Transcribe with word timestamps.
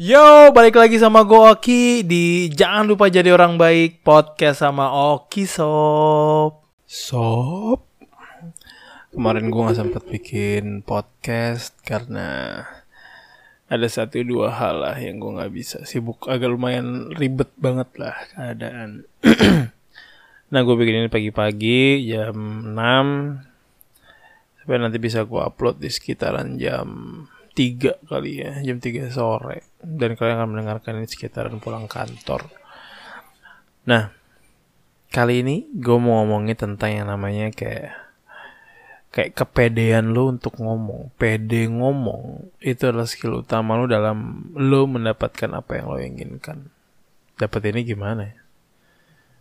Yo, 0.00 0.48
balik 0.56 0.80
lagi 0.80 0.96
sama 0.96 1.28
gue 1.28 1.36
Oki 1.36 2.00
di 2.08 2.48
Jangan 2.48 2.88
Lupa 2.88 3.12
Jadi 3.12 3.28
Orang 3.36 3.60
Baik 3.60 4.00
podcast 4.00 4.64
sama 4.64 4.88
Oki 4.88 5.44
Sob. 5.44 6.64
Sob. 6.88 7.84
Kemarin 9.12 9.52
gue 9.52 9.60
gak 9.60 9.76
sempet 9.76 10.00
bikin 10.08 10.80
podcast 10.88 11.76
karena 11.84 12.64
ada 13.68 13.84
satu 13.92 14.24
dua 14.24 14.48
hal 14.56 14.80
lah 14.80 14.96
yang 14.96 15.20
gue 15.20 15.36
gak 15.36 15.52
bisa. 15.52 15.84
Sibuk 15.84 16.32
agak 16.32 16.48
lumayan 16.48 17.12
ribet 17.12 17.52
banget 17.60 17.92
lah 18.00 18.16
keadaan. 18.32 19.04
nah 20.56 20.64
gue 20.64 20.76
bikin 20.80 21.04
ini 21.04 21.12
pagi-pagi 21.12 22.08
jam 22.08 22.72
6 22.72 24.64
supaya 24.64 24.78
nanti 24.80 24.96
bisa 24.96 25.28
gue 25.28 25.40
upload 25.44 25.76
di 25.76 25.92
sekitaran 25.92 26.56
jam 26.56 26.88
3 27.52 28.06
kali 28.06 28.32
ya, 28.40 28.52
jam 28.62 28.78
3 28.78 29.10
sore. 29.10 29.66
Dan 29.82 30.14
kalian 30.14 30.36
akan 30.38 30.48
mendengarkan 30.54 31.00
ini 31.02 31.08
sekitaran 31.10 31.58
pulang 31.58 31.90
kantor. 31.90 32.46
Nah, 33.86 34.12
kali 35.10 35.42
ini 35.42 35.66
gue 35.72 35.98
mau 35.98 36.22
ngomongin 36.22 36.54
tentang 36.54 36.94
yang 36.94 37.06
namanya 37.10 37.50
kayak 37.50 37.96
kayak 39.10 39.34
kepedean 39.34 40.14
lo 40.14 40.30
untuk 40.30 40.56
ngomong. 40.62 41.10
Pede 41.18 41.66
ngomong 41.66 42.54
itu 42.62 42.86
adalah 42.86 43.10
skill 43.10 43.42
utama 43.42 43.74
lo 43.74 43.90
dalam 43.90 44.48
lo 44.54 44.86
mendapatkan 44.86 45.50
apa 45.50 45.82
yang 45.82 45.86
lo 45.90 45.98
inginkan. 45.98 46.70
Dapat 47.36 47.74
ini 47.74 47.82
gimana 47.82 48.22
ya? 48.30 48.38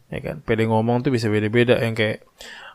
Ya 0.09 0.19
kan, 0.25 0.41
pede 0.41 0.65
ngomong 0.65 1.05
tuh 1.05 1.13
bisa 1.13 1.29
beda-beda 1.29 1.77
yang 1.77 1.93
kayak 1.93 2.25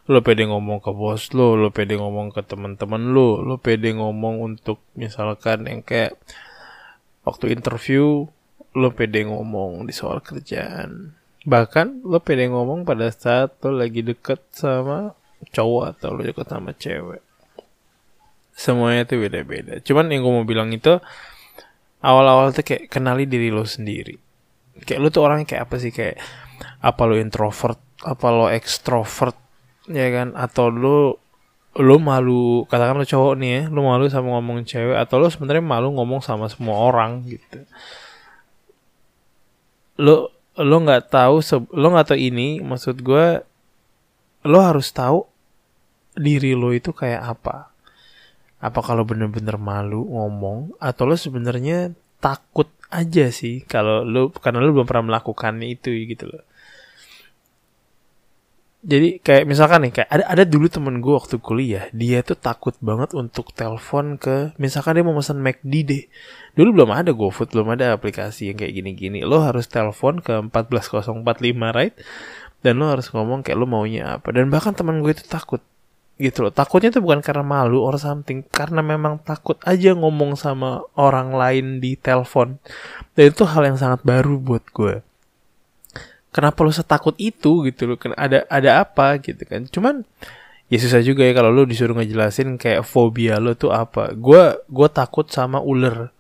lo 0.05 0.21
pede 0.21 0.45
ngomong 0.45 0.85
ke 0.85 0.93
bos 0.93 1.33
lo, 1.33 1.57
lo 1.57 1.73
pede 1.73 1.97
ngomong 1.97 2.37
ke 2.37 2.45
teman-teman 2.45 3.17
lo, 3.17 3.41
lo 3.41 3.57
pede 3.57 3.97
ngomong 3.97 4.45
untuk 4.45 4.85
misalkan 4.93 5.65
yang 5.65 5.81
kayak 5.81 6.21
waktu 7.25 7.57
interview 7.57 8.29
lo 8.77 8.89
pede 8.93 9.25
ngomong 9.25 9.89
di 9.89 9.95
soal 9.97 10.21
kerjaan. 10.21 11.17
Bahkan 11.49 12.05
lo 12.05 12.21
pede 12.21 12.53
ngomong 12.53 12.85
pada 12.85 13.09
saat 13.09 13.57
lo 13.65 13.81
lagi 13.81 14.05
deket 14.05 14.45
sama 14.53 15.17
cowok 15.53 15.85
atau 15.97 16.09
lo 16.13 16.21
deket 16.21 16.47
sama 16.53 16.77
cewek. 16.77 17.23
Semuanya 18.55 19.09
tuh 19.09 19.25
beda-beda. 19.25 19.81
Cuman 19.81 20.13
yang 20.13 20.23
gue 20.23 20.33
mau 20.33 20.47
bilang 20.47 20.71
itu 20.71 21.01
awal-awal 22.05 22.53
tuh 22.53 22.63
kayak 22.63 22.93
kenali 22.93 23.25
diri 23.25 23.49
lo 23.49 23.65
sendiri. 23.65 24.21
Kayak 24.85 25.01
lo 25.01 25.09
tuh 25.09 25.23
orangnya 25.25 25.49
kayak 25.49 25.63
apa 25.65 25.77
sih 25.81 25.93
kayak 25.95 26.21
apa 26.85 27.03
lo 27.09 27.17
introvert, 27.17 27.81
apa 28.05 28.27
lo 28.31 28.47
ekstrovert, 28.53 29.39
ya 29.89 30.09
kan? 30.13 30.33
Atau 30.37 30.73
lo 30.73 31.25
lo 31.75 31.99
malu 31.99 32.63
katakan 32.71 32.95
lo 32.95 33.03
cowok 33.03 33.35
nih 33.35 33.51
ya 33.51 33.63
lo 33.67 33.83
malu 33.83 34.07
sama 34.07 34.39
ngomong 34.39 34.63
cewek 34.63 34.95
atau 34.95 35.19
lo 35.19 35.27
sebenarnya 35.27 35.65
malu 35.65 35.91
ngomong 35.91 36.23
sama 36.23 36.47
semua 36.47 36.79
orang 36.79 37.27
gitu. 37.27 37.67
Lo 39.99 40.31
lo 40.55 40.77
nggak 40.87 41.11
tahu 41.11 41.43
lo 41.75 41.87
nggak 41.91 42.15
tahu 42.15 42.19
ini 42.19 42.63
maksud 42.63 43.03
gue 43.03 43.43
lo 44.47 44.59
harus 44.63 44.95
tahu 44.95 45.27
diri 46.15 46.55
lo 46.55 46.71
itu 46.71 46.95
kayak 46.95 47.23
apa. 47.27 47.75
Apa 48.63 48.81
kalau 48.81 49.03
bener-bener 49.03 49.59
malu 49.59 50.07
ngomong 50.07 50.79
atau 50.79 51.11
lo 51.11 51.19
sebenarnya 51.19 51.91
takut 52.23 52.71
aja 52.95 53.35
sih 53.35 53.67
kalau 53.67 54.07
lo 54.07 54.31
karena 54.31 54.63
lo 54.63 54.71
belum 54.71 54.87
pernah 54.87 55.11
melakukan 55.11 55.59
itu 55.67 55.91
gitu 56.07 56.31
loh 56.31 56.47
jadi 58.85 59.17
kayak 59.17 59.49
misalkan 59.49 59.89
nih 59.89 59.93
kayak 59.97 60.11
ada 60.13 60.25
ada 60.29 60.45
dulu 60.45 60.69
temen 60.69 61.01
gue 61.01 61.17
waktu 61.17 61.41
kuliah 61.41 61.89
dia 61.97 62.21
tuh 62.21 62.37
takut 62.37 62.77
banget 62.85 63.17
untuk 63.17 63.49
telepon 63.57 64.21
ke 64.21 64.53
misalkan 64.61 65.01
dia 65.01 65.05
mau 65.05 65.17
pesan 65.17 65.41
McD 65.41 65.73
deh. 65.89 66.05
Dulu 66.53 66.69
belum 66.77 66.91
ada 66.93 67.17
GoFood 67.17 67.57
belum 67.57 67.73
ada 67.81 67.97
aplikasi 67.97 68.53
yang 68.53 68.61
kayak 68.61 68.77
gini-gini. 68.77 69.25
Lo 69.25 69.41
harus 69.41 69.73
telepon 69.73 70.21
ke 70.21 70.37
14045 70.53 71.25
right? 71.73 71.97
Dan 72.61 72.77
lo 72.77 72.93
harus 72.93 73.09
ngomong 73.09 73.41
kayak 73.41 73.57
lo 73.57 73.65
maunya 73.65 74.21
apa. 74.21 74.29
Dan 74.37 74.53
bahkan 74.53 74.77
teman 74.77 75.01
gue 75.01 75.17
itu 75.17 75.25
takut 75.25 75.65
gitu 76.21 76.45
loh. 76.45 76.53
Takutnya 76.53 76.93
tuh 76.93 77.01
bukan 77.01 77.25
karena 77.25 77.41
malu 77.41 77.81
or 77.81 77.97
something 77.97 78.45
karena 78.53 78.85
memang 78.85 79.17
takut 79.25 79.57
aja 79.65 79.97
ngomong 79.97 80.37
sama 80.37 80.85
orang 80.93 81.33
lain 81.33 81.81
di 81.81 81.97
telepon. 81.97 82.61
Dan 83.17 83.33
itu 83.33 83.49
hal 83.49 83.65
yang 83.65 83.81
sangat 83.81 84.05
baru 84.05 84.37
buat 84.37 84.69
gue 84.77 85.14
kenapa 86.35 86.67
lu 86.67 86.75
setakut 86.75 87.15
itu 87.23 87.63
gitu 87.71 87.87
loh? 87.87 87.97
Ada 88.19 88.51
ada 88.51 88.71
apa 88.83 89.23
gitu 89.23 89.47
kan? 89.47 89.71
Cuman 89.71 90.03
ya 90.67 90.79
susah 90.83 90.99
juga 91.07 91.23
ya 91.23 91.31
kalau 91.39 91.55
lu 91.55 91.63
disuruh 91.63 91.95
ngejelasin 91.95 92.59
kayak 92.59 92.83
fobia 92.83 93.39
lu 93.39 93.55
tuh 93.55 93.71
apa. 93.71 94.11
Gue 94.19 94.59
gue 94.67 94.89
takut 94.91 95.31
sama 95.31 95.63
ular. 95.63 96.11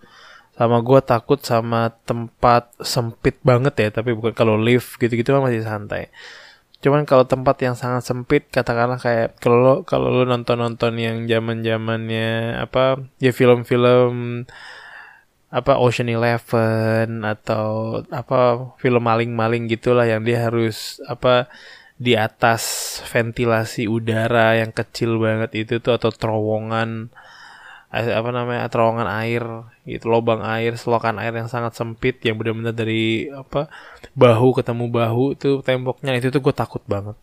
Sama 0.54 0.78
gue 0.86 1.00
takut 1.02 1.42
sama 1.42 1.90
tempat 2.06 2.70
sempit 2.78 3.42
banget 3.42 3.74
ya 3.74 3.88
tapi 3.90 4.14
bukan 4.14 4.30
kalau 4.38 4.54
lift 4.54 5.02
gitu-gitu 5.02 5.34
masih 5.42 5.66
santai. 5.66 6.14
Cuman 6.78 7.02
kalau 7.08 7.26
tempat 7.26 7.58
yang 7.64 7.74
sangat 7.74 8.06
sempit 8.06 8.46
katakanlah 8.54 9.02
kayak 9.02 9.40
kalau 9.42 9.58
lo 9.58 9.74
kalau 9.82 10.14
lo 10.14 10.22
nonton 10.28 10.60
nonton 10.62 10.94
yang 11.00 11.26
zaman 11.26 11.66
zamannya 11.66 12.60
apa 12.60 13.02
ya 13.18 13.34
film-film 13.34 14.44
apa 15.54 15.78
Ocean 15.78 16.10
Eleven 16.10 17.22
atau 17.22 18.02
apa 18.10 18.74
film 18.82 19.06
maling-maling 19.06 19.70
gitulah 19.70 20.02
yang 20.02 20.26
dia 20.26 20.50
harus 20.50 20.98
apa 21.06 21.46
di 21.94 22.18
atas 22.18 22.98
ventilasi 23.06 23.86
udara 23.86 24.58
yang 24.58 24.74
kecil 24.74 25.22
banget 25.22 25.54
itu 25.54 25.78
tuh 25.78 25.94
atau 25.94 26.10
terowongan 26.10 27.14
apa 27.94 28.30
namanya 28.34 28.66
terowongan 28.66 29.06
air 29.22 29.46
gitu 29.86 30.10
lubang 30.10 30.42
air 30.42 30.74
selokan 30.74 31.22
air 31.22 31.30
yang 31.30 31.46
sangat 31.46 31.78
sempit 31.78 32.18
yang 32.26 32.34
benar-benar 32.34 32.74
dari 32.74 33.30
apa 33.30 33.70
bahu 34.18 34.58
ketemu 34.58 34.90
bahu 34.90 35.38
itu 35.38 35.62
temboknya 35.62 36.18
itu 36.18 36.34
tuh 36.34 36.42
gue 36.42 36.50
takut 36.50 36.82
banget. 36.90 37.14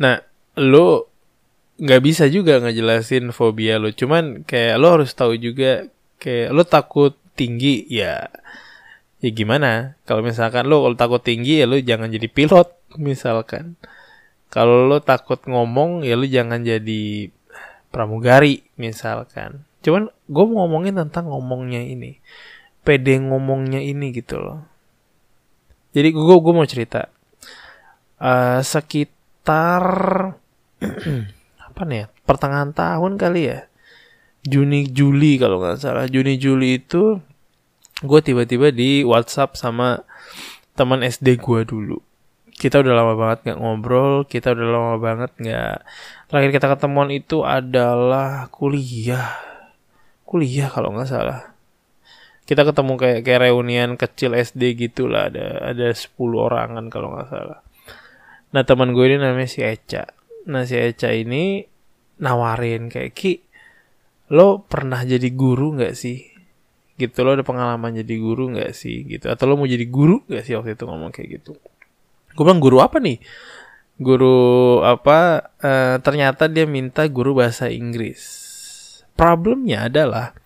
Nah 0.00 0.24
lo 0.56 1.12
nggak 1.76 2.00
bisa 2.00 2.24
juga 2.32 2.56
ngejelasin 2.64 3.36
fobia 3.36 3.76
lo 3.76 3.92
cuman 3.92 4.48
kayak 4.48 4.80
lo 4.80 4.96
harus 4.96 5.12
tahu 5.12 5.36
juga 5.36 5.92
kayak 6.16 6.52
lo 6.52 6.62
takut 6.64 7.14
tinggi 7.36 7.84
ya 7.88 8.28
ya 9.20 9.30
gimana? 9.32 9.96
Kalau 10.08 10.24
misalkan 10.24 10.68
lo 10.68 10.84
kalau 10.84 10.96
takut 10.96 11.22
tinggi 11.22 11.60
ya 11.62 11.66
lo 11.68 11.76
jangan 11.78 12.08
jadi 12.12 12.28
pilot 12.28 12.68
misalkan. 13.08 13.76
Kalau 14.48 14.88
lo 14.88 15.02
takut 15.04 15.40
ngomong 15.44 16.06
ya 16.06 16.16
lo 16.16 16.24
jangan 16.24 16.64
jadi 16.64 17.30
pramugari 17.92 18.64
misalkan. 18.80 19.64
Cuman 19.84 20.10
gue 20.10 20.44
mau 20.48 20.66
ngomongin 20.66 20.96
tentang 20.96 21.30
ngomongnya 21.30 21.84
ini. 21.84 22.18
Pede 22.86 23.18
ngomongnya 23.18 23.82
ini 23.82 24.14
gitu 24.14 24.38
loh. 24.38 24.62
Jadi 25.96 26.12
gue 26.12 26.36
gue 26.38 26.52
mau 26.54 26.66
cerita. 26.66 27.08
Uh, 28.16 28.64
sekitar 28.64 29.84
apa 31.68 31.82
nih 31.84 31.98
ya? 32.02 32.06
Pertengahan 32.24 32.72
tahun 32.72 33.20
kali 33.20 33.42
ya 33.52 33.68
Juni 34.46 34.86
Juli 34.86 35.36
kalau 35.42 35.58
nggak 35.58 35.82
salah. 35.82 36.06
Juni 36.06 36.38
Juli 36.38 36.78
itu 36.78 37.18
gue 38.00 38.20
tiba-tiba 38.22 38.70
di 38.70 39.02
WhatsApp 39.02 39.58
sama 39.58 40.06
teman 40.78 41.02
SD 41.02 41.42
gue 41.42 41.66
dulu. 41.66 41.98
Kita 42.56 42.80
udah 42.80 42.94
lama 42.94 43.14
banget 43.18 43.38
nggak 43.52 43.58
ngobrol 43.60 44.24
kita 44.24 44.56
udah 44.56 44.68
lama 44.70 44.94
banget 44.96 45.30
nggak 45.36 45.76
terakhir 46.30 46.50
kita 46.56 46.66
ketemuan 46.72 47.10
itu 47.12 47.42
adalah 47.42 48.48
kuliah. 48.54 49.36
Kuliah 50.22 50.70
kalau 50.70 50.94
nggak 50.94 51.10
salah. 51.10 51.52
Kita 52.46 52.62
ketemu 52.62 52.94
kayak 52.94 53.20
kayak 53.26 53.40
reunian 53.50 53.98
kecil 53.98 54.38
SD 54.38 54.78
gitulah 54.78 55.26
ada 55.26 55.74
ada 55.74 55.90
10 55.90 56.14
orangan 56.16 56.86
kalau 56.86 57.18
nggak 57.18 57.28
salah. 57.28 57.60
Nah 58.54 58.62
teman 58.62 58.94
gue 58.94 59.04
ini 59.10 59.18
namanya 59.18 59.50
si 59.50 59.60
Eca. 59.66 60.06
Nah 60.46 60.62
si 60.62 60.78
Eca 60.78 61.10
ini 61.10 61.66
nawarin 62.16 62.88
kayak 62.88 63.12
ki 63.12 63.45
lo 64.32 64.62
pernah 64.66 65.02
jadi 65.06 65.28
guru 65.30 65.76
nggak 65.78 65.94
sih? 65.94 66.22
Gitu 66.96 67.18
lo 67.22 67.36
ada 67.36 67.44
pengalaman 67.44 67.92
jadi 68.00 68.14
guru 68.16 68.54
nggak 68.56 68.72
sih? 68.72 69.06
Gitu 69.06 69.26
atau 69.28 69.44
lo 69.50 69.60
mau 69.60 69.68
jadi 69.68 69.86
guru 69.86 70.24
nggak 70.26 70.42
sih 70.42 70.54
waktu 70.58 70.74
itu 70.74 70.84
ngomong 70.86 71.10
kayak 71.12 71.42
gitu? 71.42 71.58
Gue 72.36 72.42
bilang 72.44 72.60
guru 72.60 72.82
apa 72.82 73.00
nih? 73.00 73.20
Guru 73.96 74.80
apa 74.84 75.50
e, 75.56 75.72
ternyata 76.04 76.52
dia 76.52 76.68
minta 76.68 77.04
guru 77.08 77.38
bahasa 77.38 77.72
Inggris. 77.72 78.20
Problemnya 79.16 79.88
adalah 79.88 80.36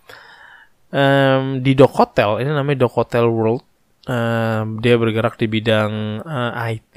um, 0.94 1.58
di 1.62 1.72
Dok 1.74 1.92
Hotel 1.94 2.44
ini 2.44 2.50
namanya 2.50 2.86
Dok 2.86 2.94
Hotel 2.94 3.26
World 3.26 3.62
um, 4.06 4.78
dia 4.82 4.94
bergerak 4.98 5.38
di 5.38 5.46
bidang 5.46 6.22
uh, 6.22 6.52
eh, 6.66 6.78
IT 6.78 6.96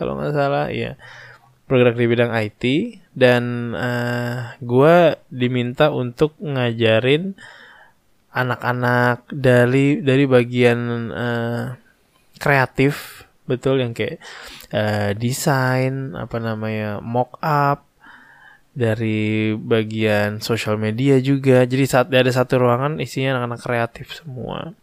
kalau 0.00 0.18
nggak 0.18 0.34
salah 0.34 0.66
ya 0.72 0.96
bergerak 1.68 1.96
di 1.96 2.06
bidang 2.08 2.30
IT 2.32 2.64
dan 3.14 3.72
uh, 3.72 3.82
eh, 3.86 4.38
gue 4.58 4.96
diminta 5.30 5.94
untuk 5.94 6.34
ngajarin 6.42 7.38
anak-anak 8.34 9.30
dari 9.30 10.02
dari 10.02 10.26
bagian 10.26 10.78
uh, 11.14 11.64
kreatif 12.42 13.22
betul 13.46 13.78
yang 13.78 13.94
kayak 13.94 14.18
uh, 14.74 15.14
desain 15.14 16.18
apa 16.18 16.42
namanya 16.42 16.98
mock 16.98 17.38
up 17.38 17.86
dari 18.74 19.54
bagian 19.54 20.42
sosial 20.42 20.74
media 20.74 21.22
juga. 21.22 21.62
Jadi 21.62 21.84
saat 21.86 22.10
ada 22.10 22.26
satu 22.34 22.58
ruangan 22.58 22.98
isinya 22.98 23.38
anak-anak 23.38 23.60
kreatif 23.62 24.06
semua. 24.18 24.74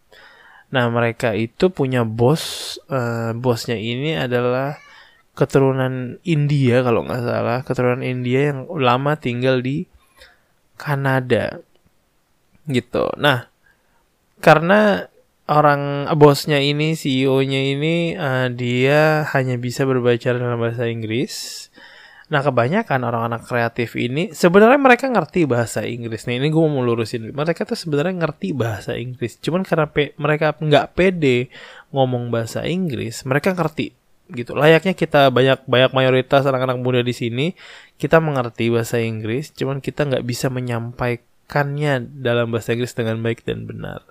Nah 0.71 0.87
mereka 0.87 1.35
itu 1.35 1.67
punya 1.67 2.07
bos, 2.07 2.79
uh, 2.87 3.35
bosnya 3.35 3.75
ini 3.75 4.15
adalah 4.15 4.79
keturunan 5.33 6.19
India 6.27 6.83
kalau 6.83 7.07
nggak 7.07 7.21
salah, 7.23 7.59
keturunan 7.63 8.03
India 8.03 8.51
yang 8.51 8.67
lama 8.67 9.15
tinggal 9.15 9.63
di 9.63 9.87
Kanada, 10.75 11.61
gitu. 12.67 13.07
Nah 13.19 13.47
karena 14.41 15.07
orang 15.45 16.09
bosnya 16.17 16.57
ini, 16.57 16.97
CEO-nya 16.97 17.61
ini, 17.77 18.17
uh, 18.17 18.49
dia 18.49 19.27
hanya 19.35 19.55
bisa 19.61 19.85
berbicara 19.85 20.41
dalam 20.41 20.57
bahasa 20.57 20.89
Inggris 20.89 21.67
Nah 22.31 22.39
kebanyakan 22.39 23.03
orang-anak 23.03 23.43
kreatif 23.43 23.99
ini 23.99 24.31
sebenarnya 24.31 24.79
mereka 24.79 25.11
ngerti 25.11 25.43
bahasa 25.43 25.83
Inggris. 25.83 26.23
Nih 26.31 26.39
ini 26.39 26.47
gue 26.47 26.63
mau 26.63 26.79
lurusin. 26.79 27.35
Mereka 27.35 27.67
tuh 27.67 27.75
sebenarnya 27.75 28.23
ngerti 28.23 28.55
bahasa 28.55 28.95
Inggris. 28.95 29.35
Cuman 29.43 29.67
karena 29.67 29.91
mereka 30.15 30.55
nggak 30.55 30.95
pede 30.95 31.51
ngomong 31.91 32.31
bahasa 32.31 32.63
Inggris, 32.63 33.27
mereka 33.27 33.51
ngerti 33.51 33.91
gitu. 34.33 34.55
Layaknya 34.57 34.95
kita 34.95 35.29
banyak 35.29 35.67
banyak 35.67 35.91
mayoritas 35.91 36.47
anak-anak 36.47 36.79
muda 36.79 37.03
di 37.03 37.11
sini 37.11 37.53
kita 38.01 38.17
mengerti 38.17 38.73
bahasa 38.73 38.97
Inggris, 38.97 39.53
cuman 39.53 39.83
kita 39.83 40.09
nggak 40.09 40.25
bisa 40.25 40.49
menyampaikannya 40.49 42.01
dalam 42.21 42.49
bahasa 42.49 42.73
Inggris 42.73 42.97
dengan 42.97 43.21
baik 43.21 43.45
dan 43.45 43.69
benar. 43.69 44.01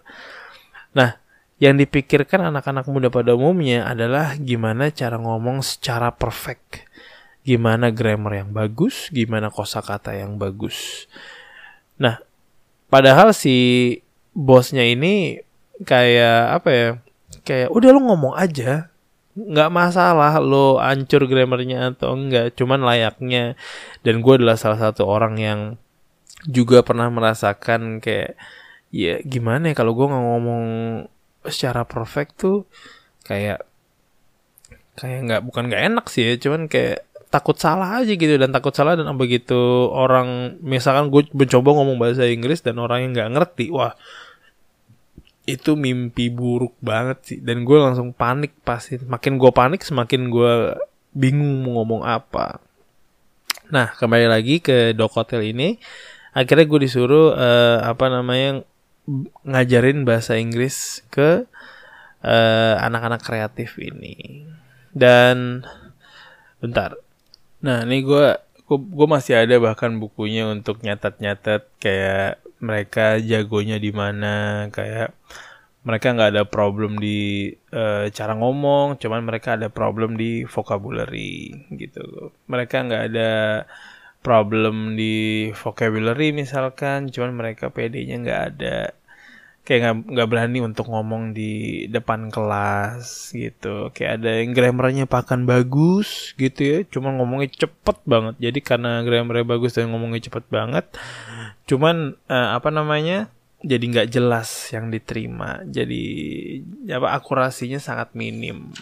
Nah, 0.95 1.19
yang 1.59 1.75
dipikirkan 1.77 2.47
anak-anak 2.53 2.87
muda 2.87 3.09
pada 3.11 3.35
umumnya 3.35 3.85
adalah 3.89 4.39
gimana 4.39 4.89
cara 4.95 5.19
ngomong 5.19 5.61
secara 5.61 6.15
perfect 6.15 6.87
gimana 7.41 7.89
grammar 7.89 8.45
yang 8.45 8.51
bagus, 8.53 9.09
gimana 9.09 9.49
kosakata 9.49 10.13
yang 10.13 10.37
bagus. 10.37 11.09
Nah, 11.97 12.21
padahal 12.93 13.33
si 13.33 13.99
bosnya 14.37 14.85
ini 14.85 15.41
kayak 15.85 16.61
apa 16.61 16.69
ya? 16.71 16.89
Kayak 17.47 17.69
udah 17.73 17.89
lu 17.95 18.01
ngomong 18.05 18.35
aja, 18.37 18.90
nggak 19.41 19.71
masalah 19.73 20.37
lo 20.43 20.77
ancur 20.77 21.25
grammarnya 21.25 21.97
atau 21.97 22.13
enggak, 22.13 22.53
cuman 22.59 22.85
layaknya. 22.85 23.57
Dan 24.05 24.21
gue 24.21 24.35
adalah 24.37 24.61
salah 24.61 24.77
satu 24.77 25.09
orang 25.09 25.35
yang 25.41 25.61
juga 26.49 26.81
pernah 26.85 27.09
merasakan 27.13 28.01
kayak 28.01 28.37
ya 28.91 29.23
gimana 29.23 29.71
ya 29.71 29.75
kalau 29.77 29.93
gue 29.95 30.07
nggak 30.09 30.25
ngomong 30.25 30.67
secara 31.47 31.87
perfect 31.87 32.43
tuh 32.43 32.67
kayak 33.25 33.63
kayak 34.99 35.21
nggak 35.25 35.43
bukan 35.47 35.71
nggak 35.71 35.85
enak 35.93 36.07
sih 36.11 36.25
ya 36.27 36.35
cuman 36.37 36.67
kayak 36.67 37.07
takut 37.31 37.55
salah 37.55 38.03
aja 38.03 38.11
gitu 38.11 38.35
dan 38.37 38.51
takut 38.51 38.75
salah 38.75 38.99
dan 38.99 39.07
begitu 39.15 39.89
orang 39.95 40.59
misalkan 40.61 41.15
gue 41.15 41.31
mencoba 41.31 41.79
ngomong 41.79 41.97
bahasa 42.03 42.27
Inggris 42.27 42.61
dan 42.61 42.83
orang 42.83 43.07
yang 43.07 43.13
nggak 43.15 43.31
ngerti 43.39 43.67
wah 43.71 43.95
itu 45.57 45.75
mimpi 45.75 46.31
buruk 46.31 46.77
banget 46.83 47.19
sih. 47.27 47.39
Dan 47.43 47.67
gue 47.67 47.79
langsung 47.79 48.15
panik 48.15 48.55
pasti 48.63 49.01
makin 49.03 49.41
gue 49.41 49.51
panik 49.51 49.83
semakin 49.83 50.31
gue 50.31 50.53
bingung 51.15 51.67
mau 51.67 51.83
ngomong 51.83 52.03
apa. 52.07 52.63
Nah 53.71 53.95
kembali 53.95 54.27
lagi 54.31 54.63
ke 54.63 54.95
dok 54.95 55.15
hotel 55.15 55.47
ini. 55.47 55.79
Akhirnya 56.31 56.67
gue 56.67 56.81
disuruh 56.87 57.35
uh, 57.35 57.83
apa 57.83 58.07
namanya 58.07 58.63
ngajarin 59.43 60.07
bahasa 60.07 60.39
Inggris 60.39 61.03
ke 61.11 61.43
eh, 62.23 62.75
anak-anak 62.79 63.19
uh, 63.19 63.27
kreatif 63.27 63.75
ini. 63.83 64.47
Dan 64.95 65.67
bentar. 66.63 66.95
Nah, 67.61 67.85
ini 67.85 68.05
gue 68.05 68.27
gue 68.79 69.09
masih 69.11 69.35
ada 69.43 69.57
bahkan 69.59 69.99
bukunya 69.99 70.47
untuk 70.47 70.85
nyatat-nyatat 70.85 71.67
kayak 71.83 72.39
mereka 72.61 73.19
jagonya 73.19 73.81
di 73.81 73.91
mana, 73.91 74.69
kayak 74.71 75.17
mereka 75.81 76.13
nggak 76.13 76.31
ada 76.37 76.45
problem 76.45 77.01
di 77.01 77.51
uh, 77.73 78.05
cara 78.13 78.37
ngomong, 78.37 79.01
cuman 79.01 79.25
mereka 79.25 79.57
ada 79.57 79.73
problem 79.73 80.15
di 80.21 80.45
vocabulary 80.45 81.57
gitu. 81.73 82.31
Mereka 82.47 82.85
nggak 82.85 83.05
ada 83.11 83.31
problem 84.21 84.95
di 85.01 85.49
vocabulary 85.57 86.37
misalkan, 86.37 87.09
cuman 87.09 87.33
mereka 87.33 87.73
PD-nya 87.73 88.17
nggak 88.21 88.43
ada 88.55 88.93
kayak 89.71 90.03
nggak 90.03 90.27
berani 90.27 90.59
untuk 90.67 90.91
ngomong 90.91 91.31
di 91.31 91.87
depan 91.87 92.27
kelas 92.27 93.31
gitu. 93.31 93.95
Kayak 93.95 94.19
ada 94.19 94.31
yang 94.43 94.51
grammarnya 94.51 95.07
pakan 95.07 95.47
bagus 95.47 96.35
gitu 96.35 96.59
ya 96.59 96.79
cuma 96.91 97.15
ngomongnya 97.15 97.55
cepet 97.55 98.03
banget. 98.03 98.35
Jadi 98.43 98.59
karena 98.67 99.07
grammarnya 99.07 99.47
bagus 99.47 99.79
dan 99.79 99.95
ngomongnya 99.95 100.27
cepet 100.27 100.43
banget 100.51 100.91
cuman 101.71 102.19
uh, 102.27 102.59
apa 102.59 102.75
namanya 102.75 103.31
jadi 103.63 103.85
nggak 103.87 104.11
jelas 104.11 104.51
yang 104.75 104.91
diterima. 104.91 105.63
Jadi 105.69 106.03
apa 106.91 107.15
akurasinya 107.15 107.79
sangat 107.79 108.11
minim. 108.19 108.75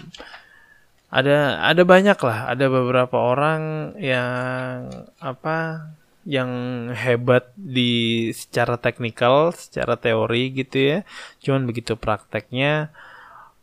Ada 1.12 1.61
ada 1.69 1.82
banyak 1.85 2.17
lah 2.17 2.49
ada 2.49 2.64
beberapa 2.73 3.17
orang 3.20 3.93
yang 4.00 4.88
apa 5.20 5.88
yang 6.29 6.51
hebat 6.93 7.49
di 7.57 8.29
secara 8.37 8.77
teknikal, 8.77 9.57
secara 9.57 9.97
teori 9.97 10.53
gitu 10.53 10.77
ya. 10.77 10.99
Cuman 11.41 11.65
begitu 11.65 11.97
prakteknya 11.97 12.93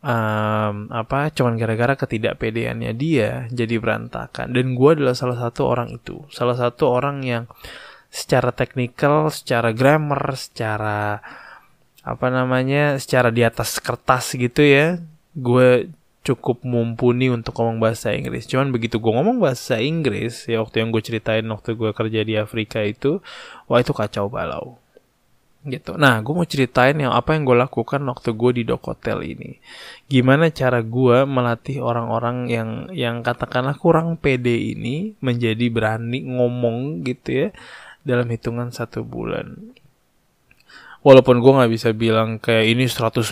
um, 0.06 0.90
apa 0.90 1.30
cuman 1.34 1.58
gara-gara 1.58 1.98
ketidakpedeannya 1.98 2.92
dia 2.94 3.50
jadi 3.50 3.78
berantakan 3.82 4.54
dan 4.54 4.78
gue 4.78 4.90
adalah 4.94 5.14
salah 5.18 5.38
satu 5.38 5.62
orang 5.66 5.98
itu 5.98 6.22
salah 6.30 6.54
satu 6.54 6.90
orang 6.90 7.26
yang 7.26 7.44
secara 8.08 8.54
teknikal 8.54 9.28
secara 9.34 9.74
grammar 9.74 10.38
secara 10.38 11.20
apa 12.06 12.26
namanya 12.30 13.02
secara 13.02 13.34
di 13.34 13.42
atas 13.42 13.82
kertas 13.82 14.38
gitu 14.38 14.62
ya 14.62 15.02
gue 15.34 15.90
cukup 16.26 16.66
mumpuni 16.66 17.30
untuk 17.30 17.54
ngomong 17.54 17.78
bahasa 17.78 18.10
Inggris. 18.10 18.50
Cuman 18.50 18.74
begitu 18.74 18.98
gue 18.98 19.12
ngomong 19.14 19.38
bahasa 19.38 19.78
Inggris, 19.78 20.50
ya 20.50 20.58
waktu 20.58 20.82
yang 20.82 20.90
gue 20.90 20.98
ceritain 20.98 21.46
waktu 21.46 21.78
gue 21.78 21.90
kerja 21.94 22.20
di 22.26 22.34
Afrika 22.34 22.82
itu, 22.82 23.22
wah 23.70 23.78
itu 23.78 23.94
kacau 23.94 24.26
balau. 24.26 24.82
Gitu. 25.66 25.98
Nah, 25.98 26.22
gue 26.22 26.30
mau 26.30 26.46
ceritain 26.46 26.94
yang 26.94 27.10
apa 27.10 27.34
yang 27.34 27.42
gue 27.42 27.58
lakukan 27.58 27.98
waktu 28.06 28.34
gue 28.34 28.50
di 28.58 28.62
dok 28.66 28.86
hotel 28.86 29.22
ini. 29.22 29.58
Gimana 30.06 30.50
cara 30.50 30.82
gue 30.82 31.26
melatih 31.26 31.82
orang-orang 31.82 32.46
yang 32.50 32.70
yang 32.90 33.22
katakanlah 33.22 33.74
kurang 33.78 34.18
pede 34.18 34.54
ini 34.54 35.18
menjadi 35.22 35.66
berani 35.70 36.22
ngomong 36.26 37.02
gitu 37.02 37.46
ya 37.46 37.48
dalam 38.06 38.30
hitungan 38.30 38.70
satu 38.70 39.02
bulan 39.02 39.74
walaupun 41.06 41.38
gue 41.38 41.52
nggak 41.54 41.70
bisa 41.70 41.94
bilang 41.94 42.42
kayak 42.42 42.66
ini 42.66 42.90
100% 42.90 43.30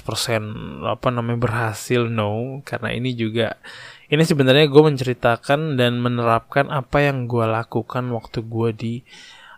apa 0.86 1.08
namanya 1.10 1.38
berhasil 1.42 2.06
no. 2.06 2.62
Karena 2.62 2.94
ini 2.94 3.18
juga 3.18 3.58
ini 4.06 4.22
sebenarnya 4.22 4.70
gue 4.70 4.82
menceritakan 4.94 5.74
dan 5.74 5.98
menerapkan 5.98 6.70
apa 6.70 7.02
yang 7.02 7.26
gue 7.26 7.42
lakukan 7.42 8.06
waktu 8.14 8.46
gue 8.46 8.70
di 8.78 8.94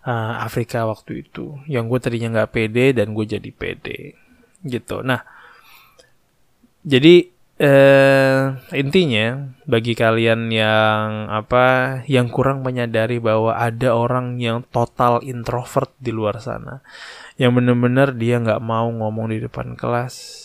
uh, 0.09 0.41
Afrika 0.41 0.89
waktu 0.89 1.29
itu. 1.29 1.61
Yang 1.69 1.85
gue 1.93 1.99
tadinya 2.09 2.29
nggak 2.41 2.53
pede 2.57 2.97
dan 2.97 3.13
gue 3.13 3.29
jadi 3.29 3.51
pede. 3.53 4.17
Gitu. 4.65 4.97
Nah 5.05 5.21
jadi 6.81 7.36
eh, 7.57 8.53
intinya 8.77 9.49
bagi 9.65 9.97
kalian 9.97 10.53
yang 10.53 11.33
apa 11.33 12.01
yang 12.05 12.29
kurang 12.29 12.61
menyadari 12.61 13.17
bahwa 13.17 13.57
ada 13.57 13.97
orang 13.97 14.37
yang 14.37 14.61
total 14.69 15.25
introvert 15.25 15.91
di 15.97 16.13
luar 16.13 16.39
sana 16.39 16.85
yang 17.41 17.57
benar-benar 17.57 18.13
dia 18.17 18.41
nggak 18.41 18.61
mau 18.61 18.89
ngomong 18.93 19.33
di 19.33 19.41
depan 19.41 19.77
kelas 19.77 20.45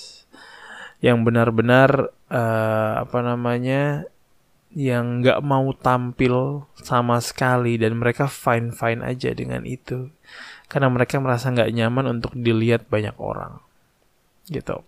yang 1.02 1.26
benar-benar 1.26 2.14
uh, 2.30 2.92
apa 3.02 3.20
namanya 3.26 4.06
yang 4.72 5.20
nggak 5.20 5.44
mau 5.44 5.76
tampil 5.76 6.64
sama 6.80 7.20
sekali 7.20 7.76
dan 7.76 8.00
mereka 8.00 8.32
fine 8.32 8.72
fine 8.72 9.04
aja 9.04 9.36
dengan 9.36 9.68
itu 9.68 10.08
karena 10.72 10.88
mereka 10.88 11.20
merasa 11.20 11.52
nggak 11.52 11.74
nyaman 11.76 12.20
untuk 12.20 12.32
dilihat 12.32 12.88
banyak 12.88 13.18
orang 13.20 13.60
gitu. 14.48 14.80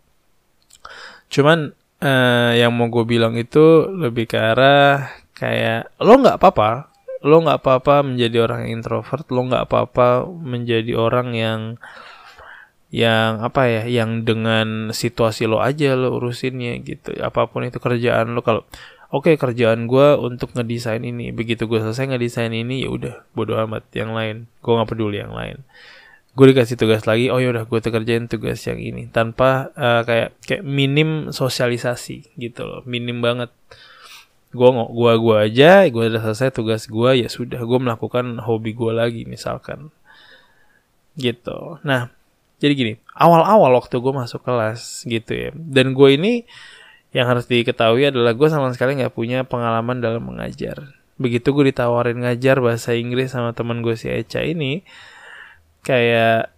Cuman 1.28 1.76
uh, 2.04 2.52
yang 2.54 2.76
mau 2.76 2.92
gue 2.92 3.08
bilang 3.08 3.34
itu 3.40 3.88
lebih 3.88 4.28
ke 4.28 4.38
arah 4.38 5.08
kayak 5.34 5.90
lo 6.04 6.20
nggak 6.20 6.38
apa-apa 6.38 6.92
lo 7.24 7.40
nggak 7.40 7.64
apa-apa 7.64 8.04
menjadi 8.04 8.44
orang 8.44 8.68
yang 8.68 8.84
introvert 8.84 9.26
lo 9.32 9.42
nggak 9.48 9.64
apa-apa 9.72 10.28
menjadi 10.28 10.92
orang 11.00 11.32
yang 11.32 11.62
yang 12.94 13.42
apa 13.42 13.66
ya 13.66 13.84
yang 13.90 14.22
dengan 14.22 14.94
situasi 14.94 15.50
lo 15.50 15.58
aja 15.66 15.98
lo 15.98 16.22
urusinnya 16.22 16.78
gitu. 16.86 17.18
Apa 17.26 17.50
pun 17.50 17.66
itu 17.66 17.82
kerjaan 17.82 18.38
lo 18.38 18.46
kalau 18.46 18.62
oke 19.10 19.34
okay, 19.34 19.36
kerjaan 19.40 19.90
gue 19.90 20.14
untuk 20.20 20.54
ngedesain 20.54 21.02
ini 21.02 21.34
begitu 21.34 21.66
gue 21.66 21.82
selesai 21.82 22.14
ngedesain 22.14 22.54
ini 22.54 22.86
ya 22.86 22.94
udah 22.94 23.16
bodo 23.34 23.58
amat 23.66 23.90
yang 23.98 24.14
lain. 24.14 24.46
Gue 24.62 24.78
nggak 24.78 24.90
peduli 24.94 25.18
yang 25.24 25.34
lain 25.34 25.66
gue 26.34 26.46
dikasih 26.50 26.82
tugas 26.82 27.06
lagi 27.06 27.30
oh 27.30 27.38
ya 27.38 27.54
udah 27.54 27.70
gue 27.70 27.80
kerjain 27.80 28.26
tugas 28.26 28.66
yang 28.66 28.82
ini. 28.82 29.10
Tanpa 29.14 29.70
uh, 29.78 30.02
kayak 30.02 30.34
kayak 30.42 30.64
minim 30.66 31.30
sosialisasi 31.30 32.34
gitu 32.38 32.66
loh 32.66 32.82
minim 32.90 33.22
banget. 33.22 33.54
Gue 34.54 34.70
gua 34.70 35.18
gua 35.18 35.38
aja 35.50 35.86
gue 35.90 36.04
udah 36.14 36.22
selesai 36.22 36.54
tugas 36.54 36.86
gue 36.86 37.26
ya 37.26 37.30
sudah 37.30 37.62
gue 37.62 37.80
melakukan 37.82 38.42
hobi 38.42 38.74
gue 38.74 38.92
lagi 38.94 39.22
misalkan. 39.30 39.94
Gitu. 41.14 41.78
Nah 41.86 42.10
jadi 42.58 42.74
gini 42.74 42.94
awal-awal 43.14 43.78
waktu 43.78 43.94
gue 44.02 44.14
masuk 44.14 44.42
kelas 44.42 45.06
gitu 45.06 45.36
ya 45.36 45.50
dan 45.54 45.94
gue 45.94 46.10
ini 46.18 46.34
yang 47.14 47.30
harus 47.30 47.46
diketahui 47.46 48.10
adalah 48.10 48.34
gue 48.34 48.50
sama 48.50 48.74
sekali 48.74 48.98
nggak 48.98 49.14
punya 49.14 49.46
pengalaman 49.46 50.02
dalam 50.02 50.26
mengajar. 50.26 50.98
Begitu 51.22 51.54
gue 51.54 51.70
ditawarin 51.70 52.26
ngajar 52.26 52.58
bahasa 52.58 52.98
Inggris 52.98 53.38
sama 53.38 53.54
teman 53.54 53.86
gue 53.86 53.94
si 53.94 54.10
Echa 54.10 54.42
ini 54.42 54.82
kayak 55.84 56.56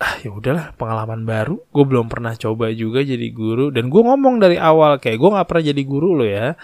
ah 0.00 0.14
ya 0.20 0.30
udahlah 0.34 0.74
pengalaman 0.74 1.22
baru. 1.22 1.60
Gue 1.70 1.84
belum 1.86 2.10
pernah 2.10 2.34
coba 2.34 2.72
juga 2.74 3.04
jadi 3.04 3.28
guru 3.30 3.70
dan 3.70 3.92
gue 3.92 4.02
ngomong 4.02 4.42
dari 4.42 4.58
awal 4.58 4.98
kayak 4.98 5.20
gue 5.20 5.30
nggak 5.30 5.46
pernah 5.46 5.64
jadi 5.64 5.82
guru 5.86 6.08
lo 6.18 6.26
ya. 6.26 6.58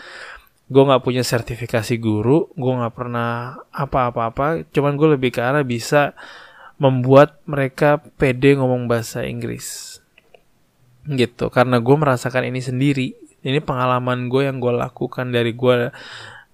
Gue 0.71 0.83
nggak 0.87 1.03
punya 1.03 1.23
sertifikasi 1.23 1.95
guru 2.03 2.51
gue 2.57 2.73
nggak 2.75 2.95
pernah 2.97 3.61
apa-apa-apa. 3.71 4.67
Cuman 4.75 4.99
gue 4.99 5.09
lebih 5.15 5.31
ke 5.31 5.41
arah 5.45 5.63
bisa 5.63 6.17
membuat 6.81 7.45
mereka 7.45 8.01
pede 8.19 8.57
ngomong 8.57 8.91
bahasa 8.91 9.23
Inggris. 9.23 10.01
Gitu 11.07 11.49
karena 11.53 11.79
gue 11.79 11.97
merasakan 11.97 12.49
ini 12.51 12.61
sendiri. 12.65 13.15
Ini 13.41 13.65
pengalaman 13.65 14.29
gue 14.29 14.45
yang 14.53 14.61
gue 14.61 14.69
lakukan 14.69 15.33
dari 15.33 15.57
gue 15.57 15.89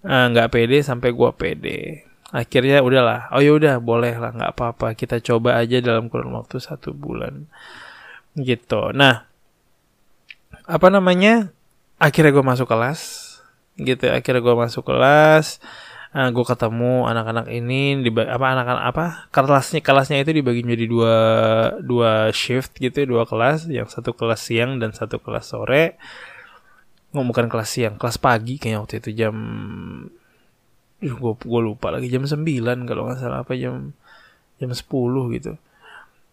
eh, 0.07 0.27
nggak 0.31 0.49
uh, 0.49 0.53
pede 0.55 0.87
sampai 0.87 1.11
gue 1.11 1.31
pede 1.35 2.06
akhirnya 2.35 2.83
udahlah. 2.83 3.31
Oh 3.31 3.43
ya 3.43 3.55
udah 3.55 3.79
boleh 3.79 4.15
lah 4.19 4.35
nggak 4.35 4.53
apa-apa. 4.57 4.97
Kita 4.99 5.23
coba 5.23 5.59
aja 5.61 5.79
dalam 5.79 6.11
kurun 6.11 6.35
waktu 6.35 6.59
satu 6.59 6.91
bulan. 6.95 7.47
Gitu. 8.35 8.95
Nah 8.95 9.27
apa 10.67 10.89
namanya? 10.91 11.55
Akhirnya 11.97 12.35
gue 12.35 12.45
masuk 12.45 12.67
kelas. 12.67 13.01
Gitu 13.79 14.11
akhirnya 14.11 14.43
gue 14.43 14.57
masuk 14.57 14.83
kelas. 14.87 15.63
Uh, 16.17 16.27
eh, 16.27 16.29
gue 16.33 16.45
ketemu 16.49 17.05
anak-anak 17.05 17.47
ini 17.53 18.01
di 18.01 18.11
apa 18.15 18.47
anak-anak 18.57 18.85
apa? 18.89 19.07
Kelasnya 19.31 19.85
kelasnya 19.85 20.19
itu 20.25 20.33
dibagi 20.33 20.65
menjadi 20.65 20.87
dua 20.89 21.17
dua 21.85 22.13
shift 22.33 22.75
gitu 22.81 23.05
dua 23.07 23.29
kelas. 23.29 23.69
Yang 23.69 24.01
satu 24.01 24.17
kelas 24.17 24.41
siang 24.43 24.81
dan 24.83 24.97
satu 24.97 25.21
kelas 25.21 25.53
sore. 25.53 26.01
Nggak 27.13 27.27
bukan 27.31 27.47
kelas 27.53 27.69
siang 27.71 27.95
kelas 28.01 28.19
pagi 28.19 28.59
kayaknya 28.59 28.81
waktu 28.83 28.95
itu 29.01 29.11
jam 29.15 29.37
gue 31.01 31.33
gue 31.37 31.61
lupa 31.61 31.93
lagi 31.93 32.09
jam 32.09 32.25
9 32.25 32.41
kalau 32.89 33.09
nggak 33.09 33.21
salah 33.21 33.45
apa 33.45 33.53
jam 33.57 33.93
jam 34.57 34.71
10 34.73 34.81
gitu. 35.37 35.53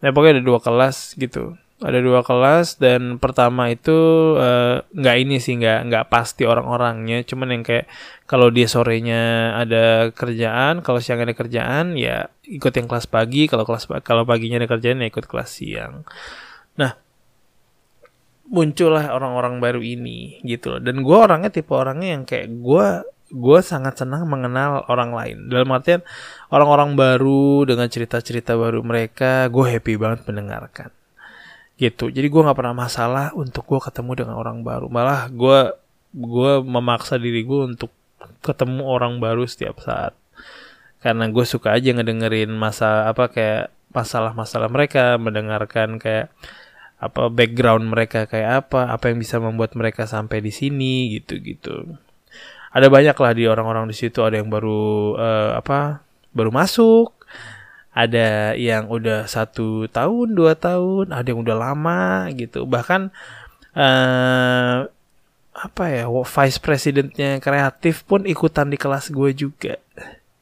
Nah 0.03 0.09
pokoknya 0.11 0.39
ada 0.39 0.43
dua 0.43 0.59
kelas 0.59 1.15
gitu. 1.15 1.55
Ada 1.83 1.99
dua 1.99 2.23
kelas 2.23 2.79
dan 2.79 3.19
pertama 3.19 3.67
itu 3.67 3.91
uh, 4.39 4.87
nggak 4.95 5.17
ini 5.19 5.35
sih 5.43 5.59
nggak 5.59 5.79
nggak 5.91 6.05
pasti 6.07 6.47
orang-orangnya. 6.47 7.27
Cuman 7.27 7.59
yang 7.59 7.63
kayak 7.63 7.91
kalau 8.23 8.47
dia 8.51 8.71
sorenya 8.71 9.55
ada 9.59 10.11
kerjaan 10.15 10.79
kalau 10.79 11.03
siang 11.03 11.19
ada 11.19 11.35
kerjaan 11.35 11.99
ya 11.99 12.31
ikut 12.47 12.71
yang 12.71 12.87
kelas 12.87 13.07
pagi. 13.11 13.51
Kalau 13.51 13.67
kelas 13.67 13.87
kalau 14.03 14.23
paginya 14.23 14.63
ada 14.63 14.69
kerjaan 14.71 15.03
ya 15.03 15.11
ikut 15.11 15.27
kelas 15.27 15.49
siang. 15.59 16.07
Nah 16.79 16.95
muncullah 18.47 19.11
orang-orang 19.15 19.59
baru 19.63 19.79
ini 19.83 20.43
gitu 20.43 20.75
loh. 20.75 20.81
Dan 20.83 21.03
gue 21.03 21.17
orangnya 21.17 21.51
tipe 21.51 21.71
orangnya 21.71 22.15
yang 22.15 22.23
kayak 22.23 22.47
gue 22.59 22.87
gue 23.33 23.59
sangat 23.65 23.97
senang 23.97 24.29
mengenal 24.29 24.85
orang 24.85 25.09
lain. 25.09 25.37
Dalam 25.49 25.73
artian 25.73 26.05
orang-orang 26.53 26.93
baru 26.93 27.65
dengan 27.65 27.89
cerita-cerita 27.89 28.53
baru 28.53 28.85
mereka 28.85 29.49
gue 29.49 29.65
happy 29.65 29.97
banget 29.97 30.29
mendengarkan. 30.29 30.93
Gitu. 31.81 32.13
Jadi 32.13 32.27
gue 32.29 32.41
nggak 32.45 32.57
pernah 32.57 32.77
masalah 32.77 33.33
untuk 33.33 33.65
gue 33.65 33.81
ketemu 33.81 34.23
dengan 34.23 34.35
orang 34.37 34.61
baru. 34.61 34.85
Malah 34.85 35.33
gue 35.33 35.73
gue 36.13 36.51
memaksa 36.61 37.17
diri 37.17 37.41
gue 37.41 37.73
untuk 37.73 37.89
ketemu 38.45 38.85
orang 38.85 39.17
baru 39.17 39.49
setiap 39.49 39.81
saat. 39.81 40.13
Karena 41.01 41.25
gue 41.27 41.43
suka 41.43 41.73
aja 41.73 41.89
ngedengerin 41.89 42.53
masa 42.53 43.09
apa 43.09 43.33
kayak 43.33 43.73
masalah-masalah 43.91 44.69
mereka 44.69 45.17
mendengarkan 45.17 45.97
kayak 45.97 46.29
apa 47.03 47.27
background 47.27 47.91
mereka 47.91 48.25
kayak 48.31 48.63
apa 48.63 48.87
apa 48.87 49.11
yang 49.11 49.19
bisa 49.19 49.35
membuat 49.35 49.75
mereka 49.75 50.07
sampai 50.07 50.39
di 50.39 50.55
sini 50.55 51.19
gitu 51.19 51.35
gitu 51.43 51.99
ada 52.73 52.87
banyak 52.89 53.13
lah 53.13 53.31
di 53.37 53.45
orang-orang 53.45 53.85
di 53.85 53.95
situ. 53.95 54.25
Ada 54.25 54.41
yang 54.41 54.49
baru 54.49 55.13
uh, 55.13 55.61
apa 55.61 56.01
baru 56.33 56.49
masuk. 56.49 57.13
Ada 57.93 58.57
yang 58.57 58.89
udah 58.89 59.29
satu 59.29 59.85
tahun 59.85 60.33
dua 60.33 60.57
tahun. 60.57 61.13
Ada 61.13 61.29
yang 61.29 61.45
udah 61.45 61.53
lama 61.53 62.25
gitu. 62.33 62.65
Bahkan 62.65 63.13
uh, 63.77 64.77
apa 65.53 65.83
ya 65.85 66.09
vice 66.09 66.57
presidentnya 66.57 67.37
kreatif 67.37 68.01
pun 68.09 68.25
ikutan 68.25 68.73
di 68.73 68.81
kelas 68.81 69.13
gue 69.13 69.29
juga. 69.37 69.77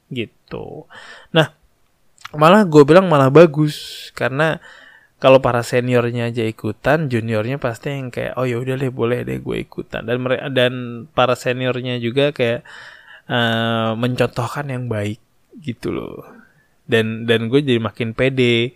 Gitu. 0.07 0.87
Nah 1.35 1.51
malah 2.31 2.63
gue 2.63 2.83
bilang 2.87 3.11
malah 3.11 3.27
bagus. 3.27 4.07
Karena 4.15 4.55
kalau 5.21 5.37
para 5.37 5.61
seniornya 5.61 6.33
aja 6.33 6.41
ikutan 6.41 7.05
juniornya 7.05 7.61
pasti 7.61 7.93
yang 7.93 8.09
kayak 8.09 8.33
oh 8.41 8.49
ya 8.49 8.57
udah 8.57 8.75
deh 8.75 8.89
boleh 8.89 9.21
deh 9.21 9.37
gue 9.37 9.57
ikutan 9.61 10.01
dan 10.01 10.17
mereka 10.17 10.49
dan 10.49 11.05
para 11.13 11.37
seniornya 11.37 12.01
juga 12.01 12.33
kayak 12.33 12.65
uh, 13.29 13.93
mencontohkan 13.93 14.65
yang 14.73 14.89
baik 14.89 15.21
gitu 15.61 15.93
loh 15.93 16.25
dan 16.89 17.29
dan 17.29 17.47
gue 17.47 17.61
jadi 17.61 17.77
makin 17.77 18.17
pede 18.17 18.73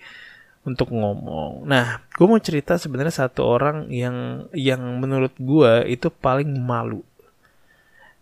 untuk 0.65 0.89
ngomong. 0.91 1.63
Nah, 1.69 2.01
gue 2.09 2.25
mau 2.25 2.41
cerita 2.41 2.75
sebenarnya 2.75 3.13
satu 3.13 3.45
orang 3.45 3.87
yang 3.93 4.49
yang 4.51 4.81
menurut 4.97 5.31
gue 5.37 5.85
itu 5.85 6.09
paling 6.09 6.49
malu. 6.57 7.05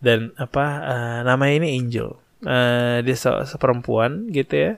Dan 0.04 0.36
apa 0.36 0.66
uh, 0.84 1.20
namanya 1.24 1.64
ini 1.64 1.80
Angel. 1.80 2.20
Uh, 2.44 3.00
dia 3.00 3.16
se 3.16 3.32
seperempuan 3.48 4.28
gitu 4.36 4.52
ya. 4.52 4.72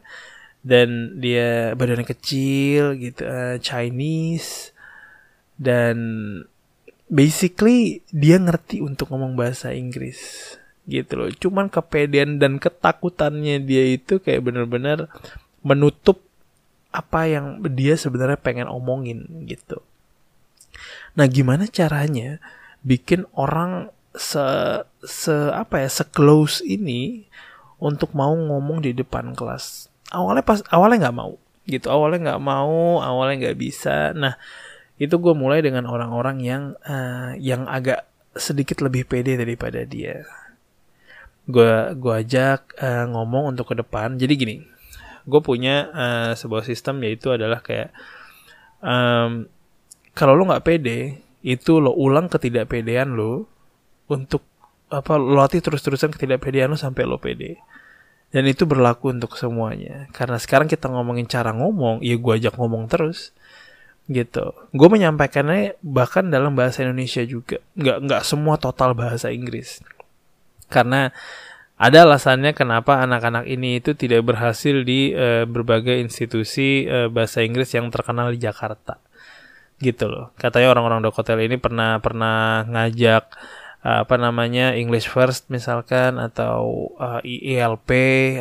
Dan 0.65 1.22
dia 1.22 1.77
badannya 1.77 2.10
kecil 2.10 2.98
gitu, 2.98 3.22
uh, 3.22 3.62
Chinese 3.62 4.74
dan 5.62 5.95
basically 7.05 8.01
dia 8.10 8.41
ngerti 8.41 8.81
untuk 8.81 9.13
ngomong 9.13 9.38
bahasa 9.38 9.77
Inggris 9.77 10.57
gitu 10.89 11.22
loh. 11.22 11.29
Cuman 11.29 11.69
kepedean 11.69 12.41
dan 12.41 12.57
ketakutannya 12.57 13.62
dia 13.62 13.93
itu 13.93 14.17
kayak 14.17 14.41
bener-bener 14.41 15.05
menutup 15.62 16.22
apa 16.89 17.27
yang 17.27 17.60
dia 17.75 17.93
sebenarnya 18.00 18.39
pengen 18.39 18.72
omongin 18.72 19.45
gitu. 19.45 19.84
Nah, 21.15 21.27
gimana 21.27 21.67
caranya 21.67 22.39
bikin 22.86 23.27
orang 23.36 23.91
se 24.15 24.41
se 25.03 25.36
apa 25.51 25.84
ya, 25.84 25.89
se 25.91 26.03
close 26.07 26.63
ini 26.63 27.27
untuk 27.77 28.15
mau 28.15 28.31
ngomong 28.31 28.79
di 28.81 28.95
depan 28.95 29.36
kelas. 29.36 29.91
Awalnya 30.13 30.43
pas 30.45 30.62
awalnya 30.69 31.09
nggak 31.09 31.17
mau 31.17 31.33
gitu, 31.65 31.89
awalnya 31.89 32.33
nggak 32.33 32.43
mau, 32.45 33.01
awalnya 33.01 33.50
nggak 33.50 33.57
bisa. 33.57 34.13
Nah, 34.13 34.38
itu 35.01 35.17
gue 35.17 35.33
mulai 35.33 35.65
dengan 35.65 35.89
orang-orang 35.89 36.38
yang 36.45 36.63
uh, 36.85 37.33
yang 37.41 37.65
agak 37.65 38.05
sedikit 38.38 38.85
lebih 38.85 39.09
pede 39.09 39.33
daripada 39.33 39.81
dia. 39.81 40.21
Gue 41.50 41.97
gue 41.97 42.13
ajak 42.21 42.77
uh, 42.77 43.09
ngomong 43.09 43.57
untuk 43.57 43.74
ke 43.74 43.75
depan. 43.81 44.21
Jadi 44.21 44.33
gini 44.38 44.55
gue 45.25 45.41
punya 45.41 45.89
uh, 45.89 46.31
sebuah 46.38 46.63
sistem 46.63 47.01
yaitu 47.01 47.33
adalah 47.33 47.65
kayak 47.65 47.89
um, 48.79 49.50
kalau 50.13 50.38
lo 50.38 50.45
nggak 50.45 50.65
pede 50.65 51.19
itu 51.41 51.81
lo 51.81 51.93
ulang 51.97 52.29
ketidakpedean 52.29 53.17
lo 53.17 53.50
untuk 54.05 54.45
apa 54.93 55.17
lo 55.17 55.33
latih 55.33 55.65
terus-terusan 55.65 56.13
ketidakpedean 56.13 56.69
lo 56.69 56.77
sampai 56.77 57.09
lo 57.09 57.17
pede 57.17 57.57
dan 58.36 58.44
itu 58.51 58.68
berlaku 58.68 59.15
untuk 59.15 59.39
semuanya. 59.39 60.12
Karena 60.12 60.36
sekarang 60.36 60.68
kita 60.68 60.92
ngomongin 60.92 61.24
cara 61.24 61.56
ngomong 61.56 62.04
ya 62.04 62.20
gue 62.20 62.34
ajak 62.36 62.60
ngomong 62.60 62.92
terus 62.92 63.32
gitu. 64.12 64.51
Gue 64.75 64.92
menyampaikannya 64.92 65.80
bahkan 65.80 66.27
dalam 66.27 66.51
bahasa 66.51 66.84
Indonesia 66.84 67.24
juga. 67.24 67.63
Nggak 67.80 67.98
nggak 68.04 68.22
semua 68.27 68.60
total 68.60 68.92
bahasa 68.92 69.32
Inggris. 69.32 69.80
Karena 70.68 71.15
ada 71.80 72.04
alasannya 72.04 72.51
kenapa 72.51 73.00
anak-anak 73.08 73.48
ini 73.48 73.80
itu 73.80 73.96
tidak 73.96 74.27
berhasil 74.27 74.84
di 74.84 75.15
uh, 75.15 75.48
berbagai 75.48 75.96
institusi 76.04 76.84
uh, 76.92 77.08
bahasa 77.08 77.39
Inggris 77.39 77.72
yang 77.72 77.88
terkenal 77.88 78.36
di 78.36 78.44
Jakarta. 78.44 79.00
Gitu 79.80 80.12
loh. 80.12 80.36
Katanya 80.36 80.75
orang-orang 80.75 81.00
Dokotel 81.00 81.39
ini 81.48 81.56
pernah 81.56 82.04
pernah 82.04 82.68
ngajak 82.68 83.32
apa 83.86 84.18
namanya 84.18 84.74
English 84.74 85.06
First 85.06 85.54
misalkan 85.54 86.18
atau 86.18 86.89
uh, 86.98 87.22
IELP 87.22 87.89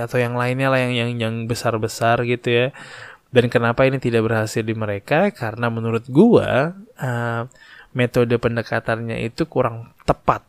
atau 0.01 0.17
yang 0.17 0.41
lainnya 0.41 0.73
lah 0.73 0.81
yang 0.81 0.97
yang 0.97 1.11
yang 1.21 1.35
besar-besar 1.45 2.25
gitu 2.25 2.49
ya. 2.49 2.67
Dan 3.29 3.53
kenapa 3.53 3.85
ini 3.85 4.01
tidak 4.01 4.25
berhasil 4.25 4.65
di 4.65 4.73
mereka? 4.73 5.29
Karena 5.37 5.69
menurut 5.69 6.09
gua 6.09 6.73
uh, 6.97 7.45
metode 7.93 8.33
pendekatannya 8.41 9.21
itu 9.21 9.45
kurang 9.45 9.93
tepat. 10.09 10.41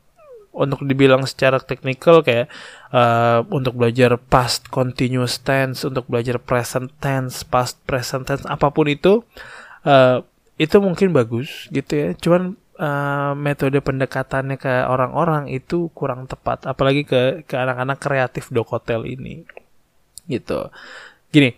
Untuk 0.56 0.88
dibilang 0.88 1.28
secara 1.28 1.60
teknikal 1.60 2.24
kayak 2.24 2.48
uh, 2.96 3.44
untuk 3.52 3.76
belajar 3.76 4.16
past 4.16 4.72
continuous 4.72 5.44
tense, 5.44 5.84
untuk 5.84 6.08
belajar 6.08 6.40
present 6.40 6.88
tense, 7.04 7.44
past 7.44 7.76
present 7.84 8.24
tense, 8.24 8.48
apa 8.48 8.72
pun 8.72 8.88
itu 8.88 9.28
uh, 9.84 10.24
itu 10.56 10.80
mungkin 10.80 11.12
bagus 11.12 11.68
gitu 11.76 11.92
ya. 11.92 12.10
Cuman 12.16 12.56
uh, 12.78 13.34
metode 13.38 13.80
pendekatannya 13.82 14.60
ke 14.60 14.86
orang-orang 14.88 15.52
itu 15.52 15.92
kurang 15.92 16.28
tepat. 16.30 16.68
Apalagi 16.68 17.08
ke 17.08 17.44
ke 17.48 17.56
anak-anak 17.56 17.98
kreatif 18.00 18.52
dokotel 18.52 19.06
ini. 19.08 19.44
Gitu. 20.26 20.60
Gini 21.32 21.52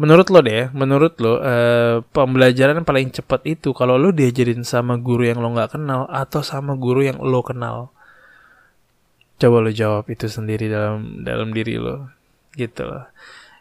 menurut 0.00 0.32
lo 0.32 0.40
deh 0.40 0.72
menurut 0.72 1.20
lo 1.20 1.36
uh, 1.36 2.00
pembelajaran 2.00 2.88
paling 2.88 3.12
cepat 3.12 3.44
itu 3.44 3.76
kalau 3.76 4.00
lo 4.00 4.16
diajarin 4.16 4.64
sama 4.64 4.96
guru 4.96 5.28
yang 5.28 5.44
lo 5.44 5.52
nggak 5.52 5.76
kenal 5.76 6.08
atau 6.08 6.40
sama 6.40 6.72
guru 6.80 7.04
yang 7.04 7.20
lo 7.20 7.44
kenal? 7.44 7.92
Coba 9.36 9.60
lo 9.60 9.68
jawab 9.68 10.08
itu 10.08 10.24
sendiri 10.24 10.72
dalam 10.72 11.20
dalam 11.20 11.52
diri 11.52 11.76
lo. 11.76 12.08
Gitu 12.56 12.88
loh. 12.88 13.12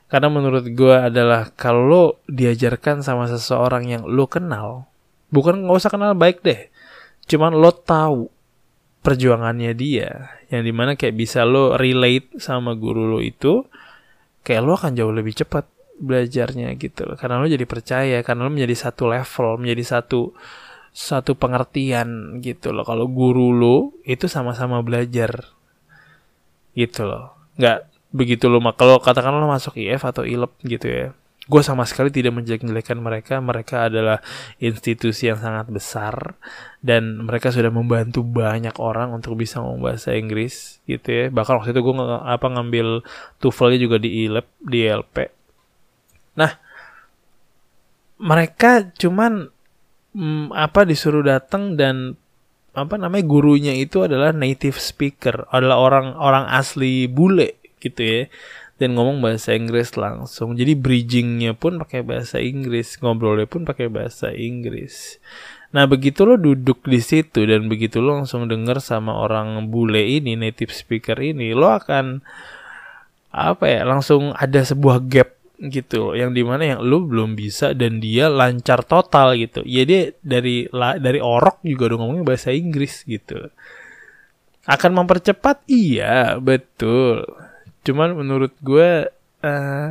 Karena 0.09 0.25
menurut 0.31 0.65
gue 0.73 0.95
adalah 0.95 1.53
kalau 1.53 1.83
lo 1.85 2.03
diajarkan 2.25 3.05
sama 3.05 3.29
seseorang 3.29 3.85
yang 3.85 4.03
lo 4.09 4.25
kenal, 4.25 4.89
bukan 5.29 5.67
nggak 5.67 5.77
usah 5.77 5.93
kenal 5.93 6.17
baik 6.17 6.41
deh, 6.41 6.65
cuman 7.29 7.53
lo 7.53 7.69
tahu 7.71 8.25
perjuangannya 9.05 9.71
dia, 9.77 10.33
yang 10.49 10.65
di 10.65 10.73
mana 10.73 10.97
kayak 10.97 11.15
bisa 11.15 11.45
lo 11.45 11.77
relate 11.77 12.41
sama 12.41 12.75
guru 12.75 13.05
lo 13.15 13.19
itu, 13.21 13.63
kayak 14.43 14.61
lo 14.65 14.75
akan 14.75 14.97
jauh 14.97 15.13
lebih 15.13 15.37
cepat 15.37 15.69
belajarnya 16.01 16.73
gitu 16.75 17.05
loh. 17.05 17.15
Karena 17.15 17.39
lo 17.39 17.47
jadi 17.47 17.63
percaya, 17.69 18.17
karena 18.25 18.49
lo 18.49 18.51
menjadi 18.51 18.75
satu 18.89 19.07
level, 19.07 19.61
menjadi 19.61 19.83
satu 19.99 20.33
satu 20.89 21.37
pengertian 21.37 22.41
gitu 22.41 22.73
loh. 22.73 22.83
Kalau 22.83 23.05
guru 23.07 23.53
lo 23.53 23.77
itu 24.03 24.25
sama-sama 24.25 24.81
belajar 24.81 25.53
gitu 26.73 27.07
loh. 27.07 27.37
Nggak 27.55 27.87
begitu 28.09 28.49
lo 28.49 28.57
kalau 28.73 28.97
katakan 28.97 29.37
lo 29.37 29.45
masuk 29.45 29.77
IF 29.77 30.01
atau 30.01 30.25
ILEP 30.25 30.49
gitu 30.65 30.87
ya 30.89 31.07
gue 31.49 31.61
sama 31.65 31.81
sekali 31.89 32.13
tidak 32.13 32.37
menjelek-jelekan 32.37 33.01
mereka. 33.01 33.41
Mereka 33.41 33.89
adalah 33.89 34.21
institusi 34.61 35.33
yang 35.33 35.41
sangat 35.41 35.73
besar 35.73 36.37
dan 36.85 37.25
mereka 37.25 37.49
sudah 37.49 37.73
membantu 37.73 38.21
banyak 38.21 38.77
orang 38.77 39.17
untuk 39.17 39.33
bisa 39.33 39.57
ngomong 39.57 39.89
bahasa 39.89 40.13
Inggris 40.13 40.77
gitu 40.85 41.09
ya. 41.09 41.25
Bahkan 41.33 41.53
waktu 41.57 41.73
itu 41.73 41.81
gue 41.81 41.93
ng 41.97 42.21
apa 42.21 42.47
ngambil 42.53 43.01
TOEFL 43.41 43.81
juga 43.81 43.97
di 43.97 44.29
ILEP 44.29 44.47
di 44.61 44.79
LP 44.85 45.39
nah 46.39 46.55
mereka 48.19 48.87
cuman 48.95 49.51
mm, 50.15 50.55
apa 50.55 50.87
disuruh 50.87 51.23
datang 51.23 51.75
dan 51.75 52.15
apa 52.71 52.95
namanya 52.95 53.25
gurunya 53.27 53.73
itu 53.75 54.05
adalah 54.05 54.31
native 54.31 54.79
speaker. 54.79 55.47
Adalah 55.51 55.77
orang 55.79 56.07
orang 56.15 56.45
asli 56.47 57.11
bule 57.11 57.59
gitu 57.79 58.03
ya 58.03 58.21
dan 58.79 58.95
ngomong 58.95 59.19
bahasa 59.19 59.51
Inggris 59.51 59.99
langsung. 59.99 60.55
Jadi 60.55 60.73
bridgingnya 60.79 61.51
pun 61.51 61.83
pakai 61.83 61.99
bahasa 62.01 62.39
Inggris 62.39 62.95
ngobrolnya 63.03 63.45
pun 63.45 63.67
pakai 63.67 63.91
bahasa 63.91 64.31
Inggris. 64.31 65.19
Nah 65.75 65.85
begitu 65.85 66.23
lo 66.23 66.39
duduk 66.39 66.87
di 66.87 67.03
situ 67.03 67.43
dan 67.43 67.67
begitu 67.67 67.99
lo 67.99 68.23
langsung 68.23 68.47
denger 68.47 68.79
sama 68.79 69.19
orang 69.19 69.67
bule 69.67 70.01
ini 70.01 70.33
native 70.33 70.73
speaker 70.73 71.19
ini 71.19 71.51
lo 71.53 71.69
akan 71.69 72.23
apa 73.29 73.65
ya 73.69 73.81
langsung 73.85 74.33
ada 74.33 74.65
sebuah 74.65 75.05
gap 75.05 75.29
gitu 75.59 76.17
yang 76.17 76.33
di 76.33 76.41
mana 76.41 76.73
yang 76.73 76.79
lo 76.81 77.03
belum 77.03 77.35
bisa 77.35 77.75
dan 77.75 77.99
dia 77.99 78.31
lancar 78.31 78.87
total 78.87 79.35
gitu. 79.35 79.59
Ya 79.67 79.83
dia 79.83 80.15
dari 80.23 80.71
dari 81.03 81.19
orok 81.19 81.59
juga 81.67 81.91
udah 81.93 81.97
ngomongnya 81.99 82.25
bahasa 82.25 82.55
Inggris 82.55 83.03
gitu. 83.03 83.51
Akan 84.63 84.95
mempercepat? 84.95 85.67
Iya 85.67 86.39
betul 86.39 87.48
Cuman 87.89 88.13
menurut 88.13 88.53
gue 88.61 89.09
uh, 89.41 89.89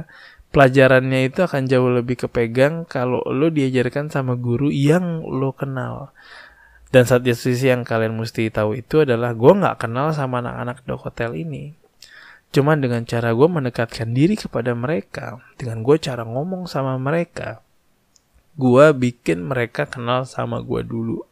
pelajarannya 0.55 1.27
itu 1.27 1.43
akan 1.43 1.67
jauh 1.67 1.91
lebih 1.91 2.15
kepegang 2.15 2.87
kalau 2.87 3.19
lo 3.27 3.51
diajarkan 3.51 4.07
sama 4.07 4.39
guru 4.39 4.71
yang 4.71 5.27
lo 5.27 5.51
kenal. 5.51 6.15
Dan 6.95 7.11
satu 7.11 7.27
sisi 7.35 7.67
yang 7.67 7.83
kalian 7.83 8.15
mesti 8.15 8.47
tahu 8.55 8.79
itu 8.79 9.03
adalah 9.03 9.35
gue 9.35 9.51
nggak 9.51 9.83
kenal 9.83 10.15
sama 10.15 10.39
anak-anak 10.39 10.87
dok 10.87 11.11
hotel 11.11 11.35
ini. 11.35 11.75
Cuman 12.55 12.79
dengan 12.79 13.03
cara 13.03 13.35
gue 13.35 13.49
mendekatkan 13.51 14.15
diri 14.15 14.39
kepada 14.39 14.79
mereka, 14.79 15.43
dengan 15.59 15.83
gue 15.83 15.99
cara 15.99 16.23
ngomong 16.23 16.71
sama 16.71 16.95
mereka, 17.03 17.67
gue 18.55 18.87
bikin 18.95 19.43
mereka 19.43 19.91
kenal 19.91 20.23
sama 20.23 20.63
gue 20.63 20.87
dulu. 20.87 21.27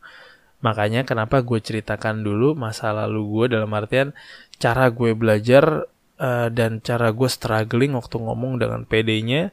Makanya 0.61 1.09
kenapa 1.09 1.40
gue 1.40 1.57
ceritakan 1.62 2.20
dulu 2.20 2.52
masa 2.52 2.90
lalu 2.90 3.22
gue 3.22 3.57
dalam 3.57 3.70
artian 3.70 4.12
cara 4.61 4.92
gue 4.92 5.16
belajar 5.16 5.88
uh, 6.20 6.48
dan 6.52 6.81
cara 6.81 7.12
gue 7.12 7.29
struggling 7.31 7.96
waktu 7.96 8.16
ngomong 8.20 8.61
dengan 8.61 8.85
PD-nya 8.85 9.52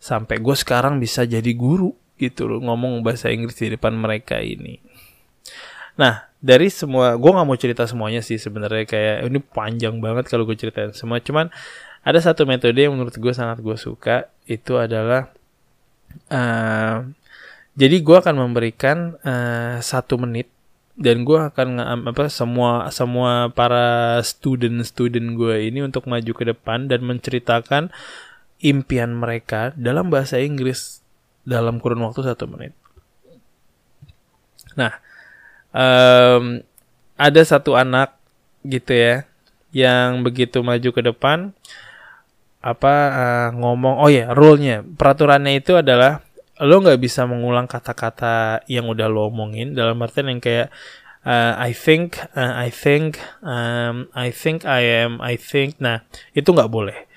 sampai 0.00 0.40
gue 0.40 0.56
sekarang 0.56 0.96
bisa 0.98 1.28
jadi 1.28 1.52
guru 1.52 1.92
gitu 2.16 2.48
loh 2.48 2.60
ngomong 2.60 3.00
bahasa 3.00 3.32
Inggris 3.32 3.56
di 3.56 3.72
depan 3.72 3.96
mereka 3.96 4.40
ini. 4.40 4.80
Nah 5.96 6.28
dari 6.40 6.72
semua 6.72 7.16
gue 7.16 7.30
nggak 7.30 7.46
mau 7.48 7.58
cerita 7.58 7.84
semuanya 7.84 8.24
sih 8.24 8.40
sebenarnya 8.40 8.84
kayak 8.88 9.16
ini 9.28 9.40
panjang 9.40 10.00
banget 10.00 10.28
kalau 10.28 10.44
gue 10.48 10.56
ceritain 10.56 10.92
semua. 10.92 11.20
Cuman 11.20 11.48
ada 12.00 12.18
satu 12.20 12.48
metode 12.48 12.80
yang 12.80 12.96
menurut 12.96 13.12
gue 13.12 13.32
sangat 13.32 13.60
gue 13.60 13.76
suka 13.76 14.28
itu 14.48 14.80
adalah 14.80 15.28
uh, 16.32 17.04
jadi 17.76 17.96
gue 18.00 18.16
akan 18.20 18.36
memberikan 18.48 19.16
uh, 19.20 19.80
satu 19.80 20.20
menit 20.20 20.48
dan 21.00 21.24
gue 21.24 21.40
akan 21.40 21.80
apa 22.12 22.28
semua 22.28 22.92
semua 22.92 23.48
para 23.48 24.20
student-student 24.20 25.32
gue 25.32 25.72
ini 25.72 25.80
untuk 25.80 26.04
maju 26.04 26.32
ke 26.36 26.44
depan 26.44 26.92
dan 26.92 27.00
menceritakan 27.08 27.88
impian 28.60 29.16
mereka 29.16 29.72
dalam 29.80 30.12
bahasa 30.12 30.36
Inggris 30.36 31.00
dalam 31.48 31.80
kurun 31.80 32.04
waktu 32.04 32.20
satu 32.20 32.44
menit. 32.44 32.76
Nah, 34.76 34.92
um, 35.72 36.60
ada 37.16 37.40
satu 37.48 37.80
anak 37.80 38.20
gitu 38.68 38.92
ya 38.92 39.24
yang 39.72 40.20
begitu 40.20 40.60
maju 40.60 40.90
ke 40.92 41.00
depan 41.00 41.56
apa 42.60 42.94
uh, 43.08 43.48
ngomong 43.56 44.04
oh 44.04 44.12
ya 44.12 44.36
rule-nya 44.36 44.84
peraturannya 44.84 45.64
itu 45.64 45.80
adalah 45.80 46.20
lo 46.60 46.76
nggak 46.84 47.00
bisa 47.00 47.24
mengulang 47.24 47.64
kata-kata 47.64 48.64
yang 48.68 48.88
udah 48.88 49.08
lo 49.08 49.32
omongin 49.32 49.72
dalam 49.72 49.96
artian 50.04 50.28
yang 50.28 50.40
kayak 50.44 50.68
uh, 51.24 51.56
I 51.56 51.72
think 51.72 52.20
uh, 52.36 52.54
I 52.56 52.68
think 52.68 53.16
um, 53.40 54.12
I 54.12 54.28
think 54.28 54.68
I 54.68 54.84
am 55.04 55.20
I 55.24 55.40
think 55.40 55.80
nah 55.80 56.04
itu 56.36 56.52
nggak 56.52 56.70
boleh. 56.70 57.08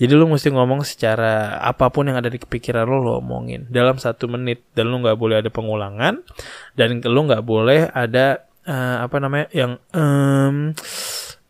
Jadi 0.00 0.16
lo 0.16 0.24
mesti 0.24 0.48
ngomong 0.48 0.80
secara 0.80 1.60
apa 1.60 1.92
pun 1.92 2.08
yang 2.08 2.16
ada 2.16 2.32
di 2.32 2.40
kepikiran 2.40 2.88
lo 2.88 3.04
lo 3.04 3.12
omongin 3.20 3.68
dalam 3.68 4.00
satu 4.00 4.32
menit 4.32 4.64
dan 4.72 4.88
lo 4.88 4.96
nggak 4.96 5.18
boleh 5.20 5.44
ada 5.44 5.52
pengulangan 5.52 6.24
dan 6.72 7.04
lo 7.04 7.20
nggak 7.28 7.44
boleh 7.44 7.84
ada 7.92 8.48
uh, 8.64 9.04
apa 9.04 9.16
namanya 9.20 9.46
yang 9.52 9.76
um, 9.92 10.72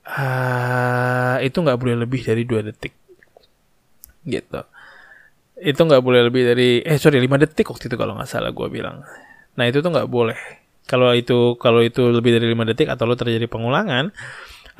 uh, 0.03 1.37
itu 1.47 1.59
nggak 1.63 1.79
boleh 1.79 1.95
lebih 1.95 2.27
dari 2.27 2.43
dua 2.43 2.67
detik 2.67 2.91
gitu 4.27 4.67
itu 5.61 5.81
nggak 5.81 6.03
boleh 6.03 6.27
lebih 6.27 6.43
dari 6.43 6.81
eh 6.81 6.97
sorry 6.97 7.21
5 7.21 7.43
detik 7.45 7.69
waktu 7.69 7.93
itu 7.93 7.97
kalau 8.01 8.17
nggak 8.17 8.29
salah 8.29 8.51
gue 8.51 8.69
bilang. 8.73 9.05
Nah 9.57 9.65
itu 9.69 9.85
tuh 9.85 9.93
nggak 9.93 10.09
boleh. 10.09 10.39
Kalau 10.89 11.13
itu 11.15 11.55
kalau 11.61 11.85
itu 11.85 12.09
lebih 12.11 12.35
dari 12.41 12.51
5 12.51 12.71
detik 12.75 12.89
atau 12.91 13.05
lo 13.07 13.15
terjadi 13.15 13.47
pengulangan 13.47 14.11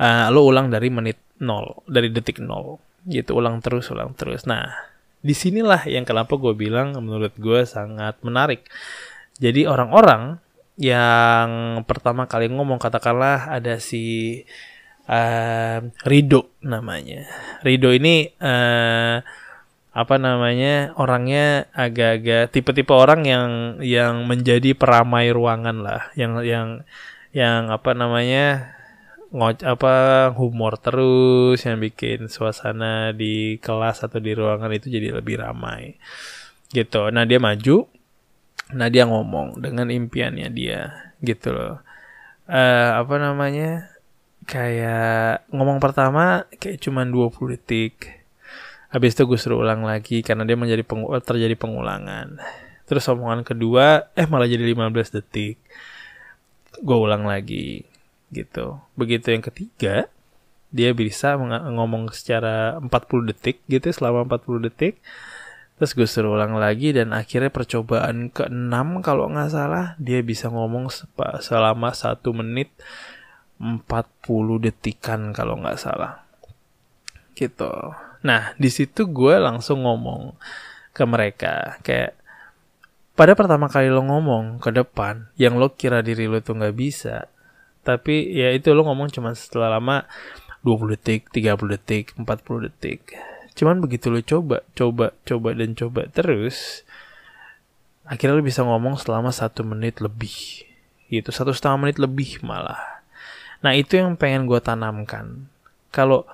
uh, 0.01 0.27
lo 0.33 0.43
ulang 0.43 0.73
dari 0.73 0.89
menit 0.89 1.21
0 1.39 1.85
dari 1.87 2.09
detik 2.09 2.41
0 2.41 3.07
gitu 3.07 3.37
ulang 3.37 3.61
terus 3.61 3.87
ulang 3.93 4.17
terus. 4.17 4.43
Nah 4.49 4.73
di 5.21 5.37
sinilah 5.37 5.85
yang 5.85 6.01
kenapa 6.01 6.33
gue 6.35 6.57
bilang 6.57 6.97
menurut 6.97 7.33
gue 7.37 7.61
sangat 7.63 8.17
menarik. 8.25 8.65
Jadi 9.37 9.69
orang-orang 9.69 10.41
yang 10.81 11.81
pertama 11.85 12.25
kali 12.25 12.49
ngomong 12.49 12.81
katakanlah 12.81 13.53
ada 13.53 13.77
si 13.77 14.41
uh, 15.05 15.79
Rido 16.05 16.57
namanya. 16.65 17.25
Rido 17.61 17.93
ini 17.93 18.25
uh, 18.41 19.21
apa 19.91 20.15
namanya 20.15 20.95
orangnya 20.95 21.67
agak-agak 21.75 22.55
tipe-tipe 22.55 22.95
orang 22.95 23.27
yang 23.27 23.49
yang 23.83 24.23
menjadi 24.23 24.71
peramai 24.71 25.35
ruangan 25.35 25.83
lah. 25.83 26.01
Yang 26.15 26.33
yang 26.47 26.67
yang 27.35 27.61
apa 27.67 27.91
namanya 27.91 28.75
ngoc 29.31 29.63
apa 29.63 29.95
humor 30.35 30.75
terus 30.79 31.63
yang 31.63 31.79
bikin 31.79 32.27
suasana 32.31 33.15
di 33.15 33.59
kelas 33.59 34.03
atau 34.07 34.19
di 34.19 34.31
ruangan 34.31 34.71
itu 34.71 34.87
jadi 34.87 35.11
lebih 35.11 35.43
ramai. 35.43 35.99
Gitu. 36.71 37.11
Nah 37.11 37.27
dia 37.27 37.43
maju. 37.43 37.87
Nah 38.71 38.87
dia 38.87 39.03
ngomong 39.03 39.59
dengan 39.59 39.91
impiannya 39.91 40.47
dia. 40.55 41.11
Gitu 41.19 41.51
loh. 41.51 41.83
Uh, 42.47 42.95
apa 42.95 43.15
namanya 43.19 43.91
kayak 44.47 45.43
ngomong 45.51 45.83
pertama 45.83 46.47
kayak 46.59 46.79
cuman 46.79 47.11
20 47.11 47.59
detik 47.59 48.20
Habis 48.91 49.15
itu 49.15 49.23
gue 49.23 49.39
suruh 49.39 49.63
ulang 49.63 49.87
lagi 49.87 50.19
karena 50.19 50.43
dia 50.43 50.59
menjadi 50.59 50.83
pengu 50.83 51.07
terjadi 51.23 51.55
pengulangan. 51.55 52.37
Terus 52.83 53.07
omongan 53.07 53.47
kedua, 53.47 54.11
eh 54.19 54.27
malah 54.27 54.51
jadi 54.51 54.67
15 54.67 55.15
detik. 55.15 55.57
Gue 56.83 56.97
ulang 56.99 57.23
lagi 57.23 57.87
gitu. 58.35 58.83
Begitu 58.99 59.31
yang 59.31 59.43
ketiga, 59.43 60.11
dia 60.71 60.95
bisa 60.95 61.35
ngomong 61.39 62.15
secara 62.15 62.79
40 62.79 63.31
detik 63.31 63.59
gitu 63.67 63.91
selama 63.91 64.23
40 64.27 64.67
detik. 64.71 64.99
terus 65.81 65.97
gue 65.97 66.05
suruh 66.05 66.37
ulang 66.37 66.61
lagi 66.61 66.93
dan 66.93 67.09
akhirnya 67.09 67.49
percobaan 67.49 68.29
ke-6 68.29 69.01
kalau 69.01 69.33
nggak 69.33 69.49
salah 69.49 69.97
dia 69.97 70.21
bisa 70.21 70.45
ngomong 70.53 70.93
selama 71.41 71.89
satu 71.97 72.37
menit 72.37 72.69
40 73.57 73.89
detikan 74.61 75.33
kalau 75.33 75.57
nggak 75.57 75.81
salah 75.81 76.21
gitu 77.33 77.97
nah 78.21 78.53
di 78.57 78.69
situ 78.69 79.09
gue 79.09 79.35
langsung 79.41 79.85
ngomong 79.85 80.37
ke 80.93 81.03
mereka 81.05 81.81
kayak 81.81 82.17
pada 83.17 83.33
pertama 83.33 83.69
kali 83.69 83.89
lo 83.89 84.01
ngomong 84.05 84.61
ke 84.61 84.69
depan 84.73 85.29
yang 85.37 85.57
lo 85.57 85.73
kira 85.73 86.05
diri 86.05 86.29
lo 86.29 86.41
tuh 86.41 86.57
nggak 86.57 86.75
bisa 86.77 87.29
tapi 87.81 88.29
ya 88.29 88.53
itu 88.53 88.73
lo 88.77 88.85
ngomong 88.85 89.09
cuma 89.09 89.33
setelah 89.33 89.81
lama 89.81 90.05
20 90.61 90.93
detik, 90.93 91.33
30 91.33 91.73
detik, 91.73 92.13
40 92.13 92.69
detik. 92.69 93.17
Cuman 93.57 93.81
begitu 93.81 94.13
lo 94.13 94.21
coba 94.21 94.61
coba 94.77 95.11
coba 95.25 95.49
dan 95.57 95.73
coba 95.73 96.07
terus 96.07 96.85
akhirnya 98.05 98.37
lo 98.37 98.45
bisa 98.45 98.61
ngomong 98.61 99.01
selama 99.01 99.33
satu 99.33 99.65
menit 99.65 99.99
lebih. 99.99 100.65
Gitu 101.09 101.29
satu 101.33 101.51
setengah 101.51 101.89
menit 101.89 101.97
lebih 101.97 102.39
malah. 102.45 103.01
Nah 103.65 103.73
itu 103.73 103.97
yang 103.97 104.13
pengen 104.15 104.45
gue 104.45 104.61
tanamkan. 104.61 105.49
Kalau 105.89 106.29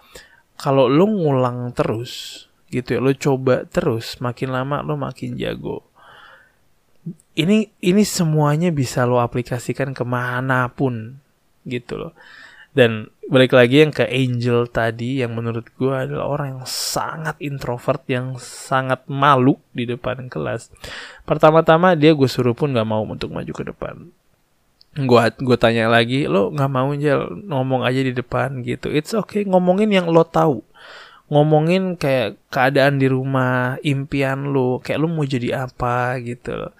kalau 0.57 0.89
lo 0.89 1.05
ngulang 1.05 1.71
terus 1.71 2.45
gitu 2.67 2.97
ya 2.97 2.99
lo 2.99 3.13
coba 3.15 3.63
terus 3.63 4.19
makin 4.19 4.51
lama 4.51 4.83
lo 4.83 4.99
makin 4.99 5.39
jago 5.39 5.87
ini 7.37 7.71
ini 7.79 8.03
semuanya 8.03 8.73
bisa 8.73 9.07
lo 9.07 9.23
aplikasikan 9.23 9.95
ke 9.95 10.03
mana 10.03 10.67
pun 10.67 11.21
gitu 11.63 11.95
loh 11.95 12.13
dan 12.77 13.09
balik 13.25 13.57
lagi 13.57 13.81
yang 13.81 13.89
ke 13.89 14.05
Angel 14.05 14.69
tadi 14.69 15.25
yang 15.25 15.33
menurut 15.33 15.65
gue 15.81 15.89
adalah 15.89 16.29
orang 16.29 16.47
yang 16.61 16.63
sangat 16.69 17.33
introvert 17.41 18.05
yang 18.05 18.37
sangat 18.37 19.01
malu 19.09 19.57
di 19.73 19.89
depan 19.89 20.29
kelas. 20.29 20.69
Pertama-tama 21.25 21.97
dia 21.97 22.13
gue 22.13 22.29
suruh 22.29 22.53
pun 22.53 22.69
nggak 22.69 22.85
mau 22.85 23.01
untuk 23.01 23.33
maju 23.33 23.49
ke 23.49 23.65
depan. 23.65 24.13
Gue 24.97 25.21
gue 25.37 25.57
tanya 25.61 25.85
lagi, 25.85 26.25
lo 26.25 26.49
nggak 26.49 26.71
mau 26.73 26.89
aja 26.89 27.29
ngomong 27.29 27.85
aja 27.85 28.01
di 28.01 28.13
depan 28.17 28.65
gitu. 28.65 28.89
It's 28.89 29.13
okay 29.13 29.45
ngomongin 29.45 29.93
yang 29.93 30.09
lo 30.09 30.25
tahu. 30.25 30.65
Ngomongin 31.29 31.99
kayak 31.99 32.39
keadaan 32.49 32.97
di 32.97 33.05
rumah, 33.11 33.77
impian 33.85 34.49
lo, 34.49 34.81
kayak 34.81 34.99
lo 35.03 35.07
mau 35.11 35.27
jadi 35.27 35.67
apa 35.67 36.17
gitu. 36.23 36.71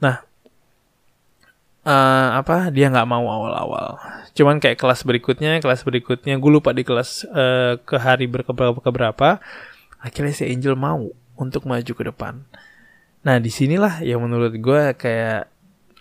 Nah, 0.00 0.22
uh, 1.86 2.28
apa 2.38 2.70
dia 2.70 2.88
nggak 2.90 3.08
mau 3.08 3.26
awal-awal 3.26 3.98
cuman 4.32 4.62
kayak 4.62 4.78
kelas 4.78 5.04
berikutnya 5.04 5.58
kelas 5.60 5.82
berikutnya 5.84 6.38
gue 6.38 6.50
lupa 6.50 6.70
di 6.72 6.86
kelas 6.86 7.26
uh, 7.28 7.78
ke 7.82 7.96
hari 7.98 8.30
berkeberapa 8.30 8.78
keberapa 8.78 9.42
akhirnya 10.02 10.34
si 10.34 10.48
Angel 10.48 10.78
mau 10.78 11.10
untuk 11.38 11.66
maju 11.66 11.92
ke 11.92 12.04
depan 12.06 12.42
nah 13.22 13.38
di 13.38 13.50
sinilah 13.52 14.02
yang 14.02 14.22
menurut 14.22 14.54
gue 14.56 14.82
kayak 14.98 15.51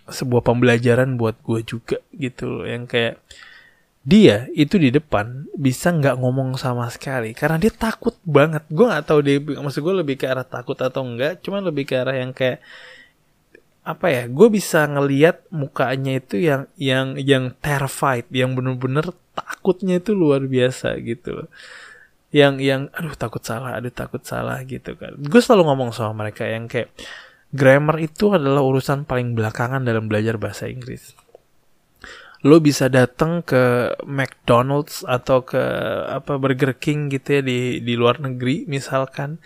sebuah 0.10 0.42
pembelajaran 0.42 1.20
buat 1.20 1.38
gue 1.46 1.62
juga 1.62 1.98
gitu 2.16 2.50
loh 2.50 2.66
yang 2.66 2.90
kayak 2.90 3.22
dia 4.02 4.50
itu 4.58 4.82
di 4.82 4.90
depan 4.90 5.46
bisa 5.54 5.94
nggak 5.94 6.18
ngomong 6.18 6.58
sama 6.58 6.90
sekali 6.90 7.38
karena 7.38 7.62
dia 7.62 7.70
takut 7.70 8.18
banget. 8.26 8.66
Gue 8.74 8.90
nggak 8.90 9.06
tahu 9.06 9.20
dia 9.22 9.38
maksud 9.38 9.86
gue 9.86 9.96
lebih 10.02 10.18
ke 10.18 10.26
arah 10.26 10.46
takut 10.46 10.74
atau 10.82 11.06
enggak 11.06 11.38
cuman 11.46 11.62
lebih 11.70 11.86
ke 11.86 11.94
arah 12.02 12.18
yang 12.18 12.34
kayak 12.34 12.66
apa 13.82 14.14
ya 14.14 14.24
gue 14.30 14.48
bisa 14.50 14.86
ngeliat 14.86 15.42
mukanya 15.50 16.22
itu 16.22 16.38
yang 16.38 16.70
yang 16.78 17.18
yang 17.18 17.50
terrified 17.62 18.30
yang 18.30 18.54
bener-bener 18.54 19.10
takutnya 19.34 19.98
itu 19.98 20.14
luar 20.14 20.46
biasa 20.46 21.02
gitu 21.02 21.50
yang 22.30 22.62
yang 22.62 22.94
aduh 22.94 23.18
takut 23.18 23.42
salah 23.42 23.78
aduh 23.78 23.94
takut 23.94 24.22
salah 24.26 24.66
gitu 24.66 24.98
kan. 24.98 25.14
Gue 25.22 25.42
selalu 25.46 25.70
ngomong 25.70 25.90
sama 25.94 26.26
mereka 26.26 26.50
yang 26.50 26.66
kayak 26.66 26.90
grammar 27.52 28.00
itu 28.00 28.32
adalah 28.32 28.64
urusan 28.64 29.04
paling 29.04 29.36
belakangan 29.36 29.84
dalam 29.84 30.08
belajar 30.08 30.40
bahasa 30.40 30.72
Inggris. 30.72 31.16
Lo 32.42 32.58
bisa 32.58 32.90
datang 32.90 33.46
ke 33.46 33.94
McDonald's 34.08 35.06
atau 35.06 35.46
ke 35.46 35.62
apa 36.10 36.42
Burger 36.42 36.74
King 36.74 37.14
gitu 37.14 37.38
ya 37.38 37.42
di 37.46 37.86
di 37.86 37.94
luar 37.94 38.18
negeri 38.18 38.66
misalkan 38.66 39.38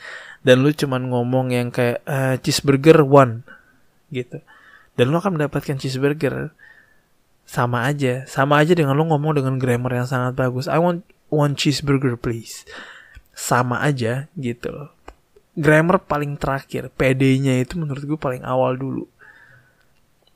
dan 0.47 0.63
lo 0.63 0.71
cuman 0.71 1.11
ngomong 1.11 1.51
yang 1.51 1.75
kayak 1.75 1.99
uh, 2.07 2.39
cheeseburger 2.39 3.03
one 3.03 3.43
gitu. 4.15 4.39
Dan 4.95 5.11
lo 5.11 5.19
akan 5.19 5.35
mendapatkan 5.35 5.75
cheeseburger 5.75 6.55
sama 7.43 7.83
aja 7.83 8.23
sama 8.31 8.63
aja 8.63 8.71
dengan 8.71 8.95
lo 8.95 9.03
ngomong 9.11 9.43
dengan 9.43 9.59
grammar 9.59 9.91
yang 9.91 10.07
sangat 10.07 10.39
bagus. 10.39 10.71
I 10.71 10.79
want 10.79 11.03
one 11.27 11.59
cheeseburger 11.59 12.15
please. 12.15 12.63
Sama 13.35 13.83
aja 13.83 14.31
gitu 14.39 14.94
grammar 15.55 16.03
paling 16.03 16.35
terakhir 16.35 16.91
PD-nya 16.93 17.63
itu 17.63 17.79
menurut 17.79 18.03
gue 18.03 18.19
paling 18.19 18.43
awal 18.43 18.75
dulu. 18.75 19.07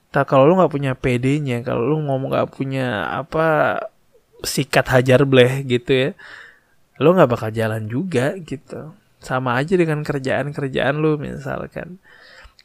Tak 0.10 0.26
kalau 0.32 0.50
lo 0.50 0.58
nggak 0.58 0.74
punya 0.74 0.92
PD-nya 0.98 1.62
kalau 1.62 1.86
lo 1.86 2.02
ngomong 2.02 2.34
nggak 2.34 2.50
punya 2.50 3.14
apa 3.14 3.78
sikat 4.42 4.88
hajar 4.90 5.28
bleh 5.28 5.68
gitu 5.68 5.92
ya 5.92 6.10
lo 7.00 7.16
nggak 7.16 7.32
bakal 7.32 7.50
jalan 7.52 7.88
juga 7.88 8.36
gitu. 8.44 8.92
Sama 9.20 9.56
aja 9.60 9.76
dengan 9.76 10.04
kerjaan-kerjaan 10.04 11.00
lo 11.00 11.16
misalkan. 11.16 12.00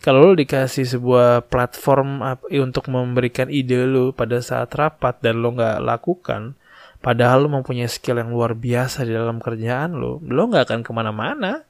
Kalau 0.02 0.20
lo 0.20 0.34
dikasih 0.36 0.84
sebuah 0.84 1.48
platform 1.48 2.20
untuk 2.50 2.92
memberikan 2.92 3.48
ide 3.48 3.88
lo 3.88 4.12
pada 4.12 4.42
saat 4.42 4.74
rapat 4.74 5.22
dan 5.22 5.40
lo 5.40 5.54
nggak 5.54 5.80
lakukan, 5.80 6.58
padahal 7.00 7.46
lo 7.46 7.48
mempunyai 7.56 7.88
skill 7.88 8.20
yang 8.20 8.34
luar 8.34 8.52
biasa 8.52 9.06
di 9.06 9.16
dalam 9.16 9.40
kerjaan 9.40 9.96
lo, 9.96 10.20
lo 10.20 10.42
nggak 10.50 10.68
akan 10.68 10.80
ke 10.84 10.92
mana-mana. 10.92 11.64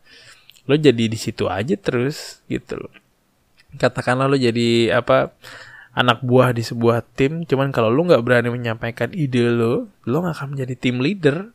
Lo 0.64 0.74
jadi 0.74 1.08
di 1.10 1.18
situ 1.18 1.46
aja 1.48 1.76
terus 1.76 2.40
gitu 2.48 2.80
loh. 2.80 2.92
Katakanlah 3.76 4.30
lo 4.30 4.36
jadi 4.38 4.94
apa 4.94 5.34
anak 5.94 6.22
buah 6.26 6.50
di 6.50 6.62
sebuah 6.66 7.06
tim, 7.14 7.46
cuman 7.46 7.70
kalau 7.70 7.90
lo 7.90 8.02
nggak 8.02 8.22
berani 8.24 8.50
menyampaikan 8.50 9.14
ide 9.14 9.46
lo, 9.46 9.86
lo 10.08 10.16
nggak 10.24 10.34
akan 10.40 10.48
menjadi 10.56 10.74
tim 10.78 10.96
leader. 10.98 11.50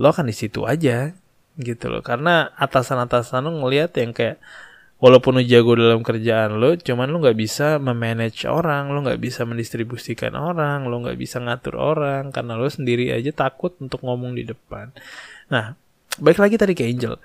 Lo 0.00 0.10
akan 0.10 0.26
di 0.30 0.34
situ 0.34 0.64
aja 0.64 1.12
gitu 1.60 1.86
loh. 1.86 2.00
Karena 2.00 2.50
atasan-atasan 2.56 3.46
lo 3.46 3.62
ngelihat 3.62 3.94
yang 4.00 4.16
kayak 4.16 4.40
walaupun 5.00 5.40
lu 5.40 5.42
jago 5.48 5.72
dalam 5.74 6.04
kerjaan 6.04 6.60
lo 6.60 6.76
cuman 6.76 7.08
lu 7.08 7.24
nggak 7.24 7.34
bisa 7.40 7.80
memanage 7.80 8.44
orang 8.44 8.92
lo 8.92 9.00
nggak 9.00 9.16
bisa 9.16 9.48
mendistribusikan 9.48 10.36
orang 10.36 10.84
lo 10.86 11.00
nggak 11.00 11.16
bisa 11.16 11.40
ngatur 11.40 11.80
orang 11.80 12.28
karena 12.30 12.60
lo 12.60 12.68
sendiri 12.68 13.08
aja 13.16 13.32
takut 13.32 13.72
untuk 13.80 14.04
ngomong 14.04 14.36
di 14.36 14.44
depan 14.44 14.92
nah 15.48 15.72
baik 16.20 16.36
lagi 16.36 16.60
tadi 16.60 16.76
ke 16.76 16.84
Angel 16.84 17.16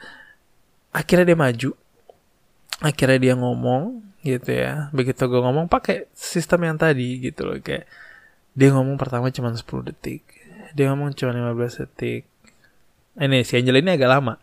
akhirnya 0.96 1.28
dia 1.28 1.38
maju. 1.38 1.72
Akhirnya 2.80 3.20
dia 3.20 3.34
ngomong 3.36 4.00
gitu 4.24 4.52
ya. 4.56 4.88
Begitu 4.96 5.28
gue 5.28 5.42
ngomong 5.44 5.68
pakai 5.68 6.08
sistem 6.16 6.72
yang 6.72 6.80
tadi 6.80 7.20
gitu 7.20 7.44
loh. 7.44 7.60
Kayak 7.60 7.92
dia 8.56 8.72
ngomong 8.72 8.96
pertama 8.96 9.28
cuma 9.36 9.52
10 9.52 9.92
detik. 9.92 10.24
Dia 10.72 10.96
ngomong 10.96 11.12
cuma 11.12 11.36
15 11.36 11.84
detik. 11.84 12.24
Ini 13.20 13.44
si 13.44 13.60
Angel 13.60 13.84
ini 13.84 14.00
agak 14.00 14.12
lama. 14.12 14.40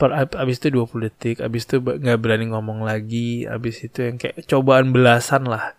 Per 0.00 0.10
abis 0.16 0.56
itu 0.64 0.72
20 0.72 1.06
detik 1.12 1.36
abis 1.44 1.68
itu 1.68 1.78
nggak 1.78 2.18
berani 2.18 2.50
ngomong 2.50 2.82
lagi. 2.82 3.46
Abis 3.46 3.86
itu 3.86 4.02
yang 4.02 4.18
kayak 4.18 4.50
cobaan 4.50 4.90
belasan 4.90 5.46
lah. 5.46 5.78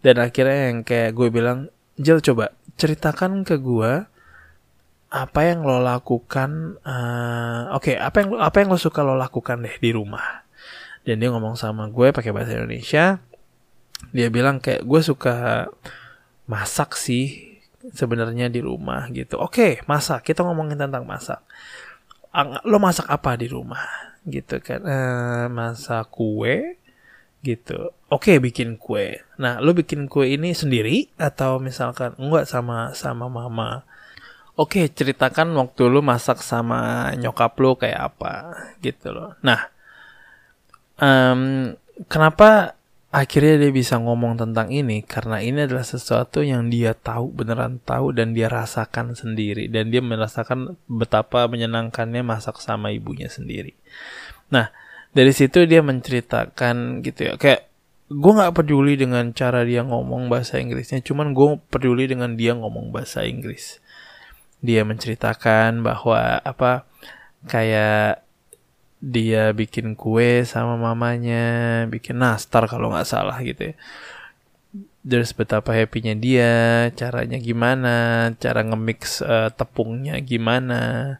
Dan 0.00 0.16
akhirnya 0.16 0.72
yang 0.72 0.80
kayak 0.80 1.12
gue 1.12 1.28
bilang 1.28 1.68
Jel 2.00 2.24
coba 2.24 2.56
ceritakan 2.80 3.44
ke 3.44 3.60
gue 3.60 4.08
apa 5.10 5.42
yang 5.42 5.66
lo 5.66 5.82
lakukan 5.82 6.78
uh, 6.86 7.74
oke 7.74 7.90
okay, 7.90 7.94
apa 7.98 8.22
yang 8.22 8.38
apa 8.38 8.56
yang 8.62 8.70
lo 8.70 8.78
suka 8.78 9.02
lo 9.02 9.18
lakukan 9.18 9.58
deh 9.58 9.76
di 9.82 9.90
rumah? 9.90 10.46
Dan 11.02 11.18
dia 11.18 11.34
ngomong 11.34 11.58
sama 11.58 11.90
gue 11.90 12.14
pakai 12.14 12.30
bahasa 12.30 12.54
Indonesia 12.54 13.18
dia 14.14 14.28
bilang 14.32 14.62
kayak 14.62 14.86
gue 14.86 15.00
suka 15.02 15.68
masak 16.48 16.96
sih 16.96 17.58
sebenarnya 17.90 18.46
di 18.46 18.62
rumah 18.62 19.10
gitu. 19.10 19.36
Oke 19.42 19.50
okay, 19.50 19.72
masak 19.90 20.30
kita 20.30 20.46
ngomongin 20.46 20.78
tentang 20.78 21.02
masak. 21.02 21.42
Lo 22.62 22.78
masak 22.78 23.10
apa 23.10 23.34
di 23.34 23.50
rumah? 23.50 24.14
Gitu 24.22 24.62
kan 24.62 24.80
uh, 24.86 25.46
masak 25.50 26.06
kue 26.14 26.78
gitu. 27.42 27.90
Oke 28.06 28.38
bikin 28.38 28.78
kue. 28.78 29.26
Nah 29.42 29.58
lo 29.58 29.74
bikin 29.74 30.06
kue 30.06 30.38
ini 30.38 30.54
sendiri 30.54 31.10
atau 31.18 31.58
misalkan 31.58 32.14
enggak 32.14 32.46
sama 32.46 32.94
sama 32.94 33.26
mama 33.26 33.82
oke 34.60 34.92
ceritakan 34.92 35.56
waktu 35.56 35.88
lo 35.88 36.04
masak 36.04 36.44
sama 36.44 37.08
nyokap 37.16 37.56
lo 37.56 37.80
kayak 37.80 38.12
apa 38.12 38.32
gitu 38.84 39.16
loh 39.16 39.32
nah 39.40 39.72
um, 41.00 41.72
kenapa 42.12 42.76
akhirnya 43.10 43.66
dia 43.66 43.72
bisa 43.74 43.98
ngomong 43.98 44.38
tentang 44.38 44.70
ini 44.70 45.02
karena 45.02 45.42
ini 45.42 45.66
adalah 45.66 45.82
sesuatu 45.82 46.46
yang 46.46 46.70
dia 46.70 46.94
tahu 46.94 47.34
beneran 47.34 47.82
tahu 47.82 48.14
dan 48.14 48.30
dia 48.38 48.46
rasakan 48.46 49.18
sendiri 49.18 49.66
dan 49.66 49.90
dia 49.90 49.98
merasakan 49.98 50.78
betapa 50.86 51.50
menyenangkannya 51.50 52.22
masak 52.22 52.62
sama 52.62 52.94
ibunya 52.94 53.26
sendiri. 53.26 53.74
Nah 54.54 54.70
dari 55.10 55.34
situ 55.34 55.66
dia 55.66 55.82
menceritakan 55.82 57.02
gitu 57.02 57.20
ya 57.26 57.34
kayak 57.34 57.66
gue 58.10 58.32
nggak 58.34 58.54
peduli 58.54 58.94
dengan 58.94 59.34
cara 59.34 59.66
dia 59.66 59.82
ngomong 59.82 60.30
bahasa 60.30 60.62
Inggrisnya 60.62 61.02
cuman 61.02 61.34
gue 61.34 61.58
peduli 61.66 62.06
dengan 62.06 62.38
dia 62.38 62.54
ngomong 62.54 62.94
bahasa 62.94 63.26
Inggris. 63.26 63.82
Dia 64.60 64.84
menceritakan 64.84 65.80
bahwa 65.80 66.40
apa 66.44 66.84
kayak 67.48 68.20
dia 69.00 69.56
bikin 69.56 69.96
kue 69.96 70.44
sama 70.44 70.76
mamanya 70.76 71.84
bikin 71.88 72.20
nastar 72.20 72.68
kalau 72.68 72.92
nggak 72.92 73.08
salah 73.08 73.40
gitu 73.40 73.72
ya. 73.72 73.74
Terus 75.00 75.32
betapa 75.32 75.72
happynya 75.72 76.12
dia 76.12 76.52
caranya 76.92 77.40
gimana 77.40 78.28
cara 78.36 78.60
ngemix 78.60 79.24
uh, 79.24 79.48
tepungnya 79.48 80.20
gimana. 80.20 81.16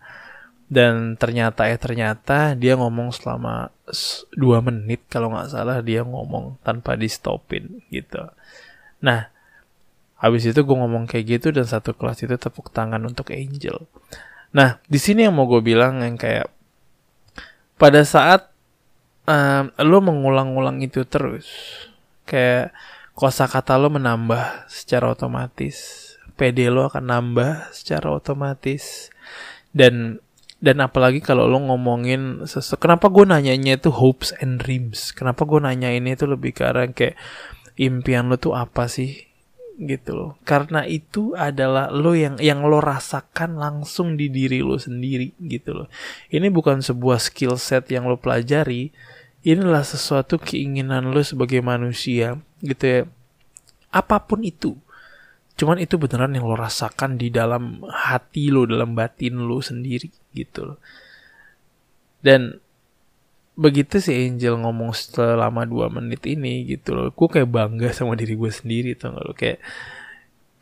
Dan 0.71 1.19
ternyata 1.19 1.67
eh 1.67 1.81
ternyata 1.81 2.55
dia 2.55 2.79
ngomong 2.79 3.11
selama 3.11 3.75
dua 4.37 4.63
menit 4.63 5.03
kalau 5.11 5.33
nggak 5.35 5.51
salah 5.51 5.83
dia 5.83 6.05
ngomong 6.07 6.61
tanpa 6.63 6.95
di 6.95 7.09
stopin 7.09 7.81
gitu. 7.91 8.23
Nah 9.01 9.40
habis 10.21 10.45
itu 10.45 10.61
gue 10.61 10.77
ngomong 10.77 11.09
kayak 11.09 11.41
gitu 11.41 11.49
dan 11.51 11.65
satu 11.65 11.97
kelas 11.97 12.21
itu 12.23 12.37
tepuk 12.37 12.69
tangan 12.69 13.01
untuk 13.09 13.33
Angel. 13.33 13.89
Nah 14.53 14.79
di 14.85 15.01
sini 15.01 15.25
yang 15.25 15.35
mau 15.35 15.49
gue 15.49 15.65
bilang 15.65 16.05
yang 16.05 16.21
kayak 16.21 16.53
pada 17.81 18.05
saat 18.05 18.53
um, 19.25 19.73
lo 19.81 19.99
mengulang-ulang 20.05 20.85
itu 20.85 21.09
terus 21.09 21.49
kayak 22.29 22.77
kosa 23.17 23.49
kata 23.49 23.81
lo 23.81 23.89
menambah 23.89 24.69
secara 24.69 25.17
otomatis 25.17 26.09
PD 26.37 26.69
lo 26.69 26.89
akan 26.89 27.05
nambah 27.09 27.73
secara 27.73 28.13
otomatis 28.13 29.09
dan 29.73 30.21
dan 30.61 30.77
apalagi 30.85 31.25
kalau 31.25 31.49
lo 31.49 31.57
ngomongin 31.57 32.45
sesu 32.45 32.77
kenapa 32.77 33.09
gue 33.09 33.25
nanyanya 33.25 33.81
itu 33.81 33.89
hopes 33.89 34.37
and 34.45 34.61
dreams? 34.61 35.17
Kenapa 35.17 35.49
gue 35.49 35.57
nanya 35.57 35.89
ini 35.89 36.13
itu 36.13 36.29
lebih 36.29 36.53
ke 36.53 36.69
arah 36.69 36.85
kayak 36.93 37.17
impian 37.81 38.29
lo 38.29 38.37
tuh 38.37 38.53
apa 38.53 38.85
sih 38.85 39.30
gitu 39.81 40.13
loh. 40.13 40.31
Karena 40.45 40.85
itu 40.85 41.33
adalah 41.33 41.89
lo 41.89 42.13
yang 42.13 42.37
yang 42.37 42.61
lo 42.69 42.85
rasakan 42.85 43.57
langsung 43.57 44.21
di 44.21 44.29
diri 44.29 44.61
lo 44.61 44.77
sendiri 44.77 45.33
gitu 45.41 45.73
loh. 45.73 45.89
Ini 46.29 46.53
bukan 46.53 46.85
sebuah 46.85 47.17
skill 47.17 47.57
set 47.57 47.89
yang 47.89 48.05
lo 48.05 48.21
pelajari. 48.21 48.93
Inilah 49.41 49.81
sesuatu 49.81 50.37
keinginan 50.37 51.17
lo 51.17 51.25
sebagai 51.25 51.65
manusia 51.65 52.37
gitu 52.61 52.85
ya. 52.85 53.01
Apa 53.89 54.21
pun 54.21 54.45
itu. 54.45 54.77
Cuman 55.57 55.81
itu 55.81 55.97
beneran 55.97 56.37
yang 56.37 56.45
lo 56.45 56.57
rasakan 56.57 57.17
di 57.17 57.33
dalam 57.33 57.81
hati 57.89 58.53
lo 58.53 58.69
dalam 58.69 58.93
batin 58.93 59.41
lo 59.41 59.65
sendiri 59.65 60.13
gitu 60.37 60.73
loh. 60.73 60.79
Dan 62.21 62.61
begitu 63.61 64.01
si 64.01 64.17
Angel 64.17 64.57
ngomong 64.57 64.97
selama 64.97 65.69
dua 65.69 65.93
menit 65.93 66.25
ini 66.25 66.65
gitu 66.65 66.97
loh. 66.97 67.13
Gue 67.13 67.29
kayak 67.29 67.53
bangga 67.53 67.93
sama 67.93 68.17
diri 68.17 68.33
gue 68.33 68.49
sendiri 68.49 68.97
tuh 68.97 69.13
lo? 69.13 69.37
Kayak 69.37 69.61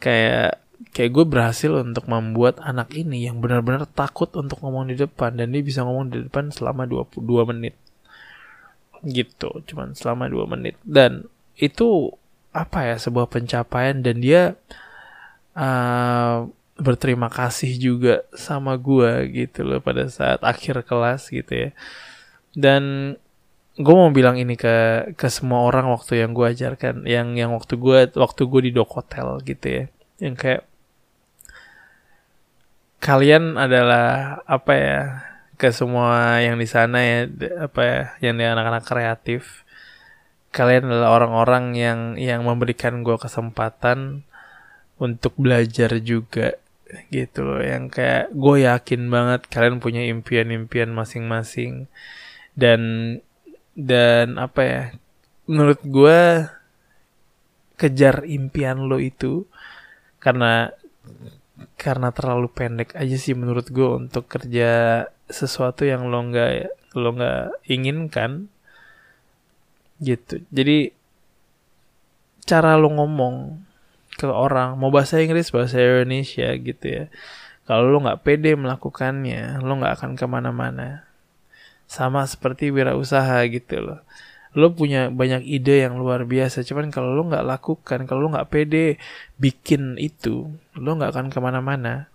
kayak 0.02 0.58
kayak 0.90 1.10
gue 1.14 1.24
berhasil 1.26 1.70
untuk 1.70 2.10
membuat 2.10 2.58
anak 2.58 2.90
ini 2.98 3.30
yang 3.30 3.38
benar-benar 3.38 3.86
takut 3.86 4.30
untuk 4.34 4.58
ngomong 4.62 4.90
di 4.90 4.98
depan 4.98 5.38
dan 5.38 5.54
dia 5.54 5.62
bisa 5.62 5.86
ngomong 5.86 6.10
di 6.10 6.26
depan 6.26 6.50
selama 6.50 6.90
22 6.90 7.22
menit. 7.54 7.78
Gitu 9.06 9.50
cuman 9.70 9.94
selama 9.94 10.26
dua 10.26 10.50
menit. 10.50 10.74
Dan 10.82 11.30
itu 11.54 12.10
apa 12.50 12.82
ya 12.82 12.96
sebuah 12.98 13.30
pencapaian 13.30 14.02
dan 14.02 14.18
dia 14.18 14.58
uh, 15.54 16.50
berterima 16.78 17.30
kasih 17.30 17.78
juga 17.78 18.26
sama 18.34 18.74
gue 18.74 19.10
gitu 19.34 19.66
loh 19.66 19.78
pada 19.82 20.06
saat 20.10 20.42
akhir 20.42 20.86
kelas 20.86 21.30
gitu 21.30 21.50
ya 21.50 21.70
dan 22.58 23.14
gue 23.78 23.94
mau 23.94 24.10
bilang 24.10 24.34
ini 24.34 24.58
ke 24.58 25.06
ke 25.14 25.30
semua 25.30 25.62
orang 25.62 25.86
waktu 25.94 26.26
yang 26.26 26.34
gue 26.34 26.50
ajarkan 26.50 27.06
yang 27.06 27.38
yang 27.38 27.54
waktu 27.54 27.78
gue 27.78 28.10
waktu 28.18 28.42
gue 28.50 28.60
di 28.66 28.70
dok 28.74 28.90
hotel 28.90 29.38
gitu 29.46 29.66
ya. 29.70 29.84
Yang 30.18 30.34
kayak 30.42 30.62
kalian 32.98 33.54
adalah 33.54 34.42
apa 34.42 34.72
ya 34.74 34.98
ke 35.54 35.70
semua 35.70 36.42
yang 36.42 36.58
di 36.58 36.66
sana 36.66 36.98
ya 36.98 37.18
apa 37.62 37.80
ya 37.86 38.02
yang 38.26 38.34
di 38.42 38.44
anak-anak 38.50 38.84
kreatif. 38.90 39.62
Kalian 40.50 40.90
adalah 40.90 41.14
orang-orang 41.22 41.78
yang 41.78 42.00
yang 42.18 42.42
memberikan 42.42 43.06
gue 43.06 43.14
kesempatan 43.14 44.26
untuk 44.98 45.38
belajar 45.38 46.02
juga 46.02 46.58
gitu 47.14 47.46
loh. 47.46 47.62
Yang 47.62 47.94
kayak 47.94 48.24
gue 48.34 48.56
yakin 48.66 49.02
banget 49.06 49.46
kalian 49.46 49.78
punya 49.78 50.02
impian-impian 50.02 50.90
masing-masing 50.90 51.86
dan 52.58 52.80
dan 53.78 54.34
apa 54.42 54.60
ya 54.66 54.82
menurut 55.46 55.78
gue 55.86 56.50
kejar 57.78 58.26
impian 58.26 58.90
lo 58.90 58.98
itu 58.98 59.46
karena 60.18 60.74
karena 61.78 62.10
terlalu 62.10 62.50
pendek 62.50 62.98
aja 62.98 63.14
sih 63.14 63.38
menurut 63.38 63.70
gue 63.70 63.86
untuk 63.86 64.26
kerja 64.26 65.06
sesuatu 65.30 65.86
yang 65.86 66.10
lo 66.10 66.18
nggak 66.26 66.74
lo 66.98 67.14
nggak 67.14 67.62
inginkan. 67.70 68.50
Gitu. 69.98 70.42
Jadi 70.50 70.90
cara 72.46 72.74
lo 72.78 72.90
ngomong 72.90 73.62
ke 74.18 74.26
orang 74.26 74.74
mau 74.74 74.90
bahasa 74.90 75.22
Inggris 75.22 75.54
bahasa 75.54 75.78
Indonesia 75.78 76.50
gitu 76.58 76.86
ya 76.88 77.04
kalau 77.68 77.86
lo 77.86 78.02
nggak 78.02 78.24
pede 78.26 78.56
melakukannya 78.58 79.62
lo 79.62 79.78
nggak 79.78 79.94
akan 80.00 80.10
ke 80.18 80.26
mana-mana 80.26 81.07
sama 81.88 82.28
seperti 82.28 82.68
wirausaha 82.68 83.40
gitu 83.48 83.80
loh. 83.80 84.00
Lo 84.52 84.76
punya 84.76 85.08
banyak 85.08 85.48
ide 85.48 85.88
yang 85.88 85.96
luar 85.96 86.28
biasa 86.28 86.60
cuman 86.62 86.92
kalau 86.92 87.16
lo 87.16 87.24
nggak 87.26 87.48
lakukan 87.48 88.04
kalau 88.04 88.28
lo 88.28 88.36
nggak 88.36 88.50
pede 88.52 89.00
bikin 89.40 89.96
itu 89.96 90.52
lo 90.76 90.90
nggak 90.94 91.16
akan 91.16 91.26
ke 91.32 91.38
mana-mana. 91.40 92.12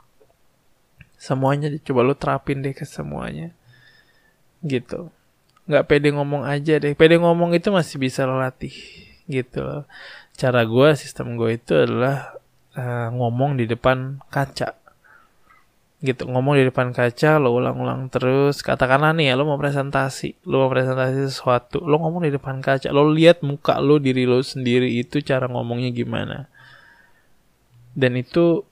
Semuanya 1.18 1.74
coba 1.82 2.06
lo 2.06 2.14
terapin 2.14 2.62
deh 2.62 2.78
ke 2.78 2.86
semuanya. 2.86 3.50
Gitu. 4.62 5.10
Nggak 5.66 5.86
pede 5.90 6.14
ngomong 6.14 6.46
aja 6.46 6.78
deh. 6.78 6.94
Pede 6.94 7.18
ngomong 7.18 7.58
itu 7.58 7.74
masih 7.74 7.98
bisa 7.98 8.30
lo 8.30 8.38
latih 8.38 8.74
gitu 9.26 9.66
loh. 9.66 9.84
Cara 10.38 10.62
gue 10.66 10.90
sistem 10.94 11.34
gue 11.34 11.58
itu 11.58 11.74
adalah 11.74 12.38
uh, 12.78 13.10
ngomong 13.10 13.58
di 13.58 13.66
depan 13.66 14.22
kaca 14.30 14.83
gitu 16.04 16.28
ngomong 16.28 16.60
di 16.60 16.68
depan 16.68 16.92
kaca 16.92 17.40
lo 17.40 17.56
ulang-ulang 17.56 18.12
terus 18.12 18.60
katakanlah 18.60 19.16
nih 19.16 19.32
ya 19.32 19.34
lo 19.40 19.48
mau 19.48 19.56
presentasi 19.56 20.36
lo 20.44 20.68
mau 20.68 20.70
presentasi 20.70 21.32
sesuatu 21.32 21.80
lo 21.80 21.96
ngomong 22.04 22.28
di 22.28 22.32
depan 22.36 22.60
kaca 22.60 22.92
lo 22.92 23.08
lihat 23.08 23.40
muka 23.40 23.80
lo 23.80 24.04
diri 24.04 24.28
lo 24.28 24.44
sendiri 24.44 25.00
itu 25.00 25.24
cara 25.24 25.48
ngomongnya 25.48 25.96
gimana. 25.96 26.52
Dan 27.96 28.20
itu 28.20 28.68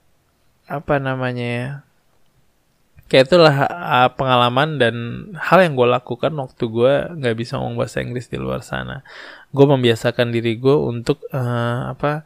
apa 0.67 0.99
namanya 0.99 1.47
ya 1.47 1.69
kayak 3.11 3.27
itulah 3.27 3.55
pengalaman 4.15 4.79
dan 4.79 4.95
hal 5.35 5.59
yang 5.59 5.75
gue 5.75 5.83
lakukan 5.83 6.31
waktu 6.31 6.63
gue 6.63 6.93
nggak 7.19 7.35
bisa 7.35 7.59
ngomong 7.59 7.75
bahasa 7.79 7.99
Inggris 7.99 8.31
di 8.31 8.39
luar 8.39 8.63
sana. 8.63 9.03
Gue 9.51 9.67
membiasakan 9.67 10.31
diri 10.31 10.55
gue 10.55 10.75
untuk 10.75 11.19
uh, 11.35 11.91
apa 11.91 12.23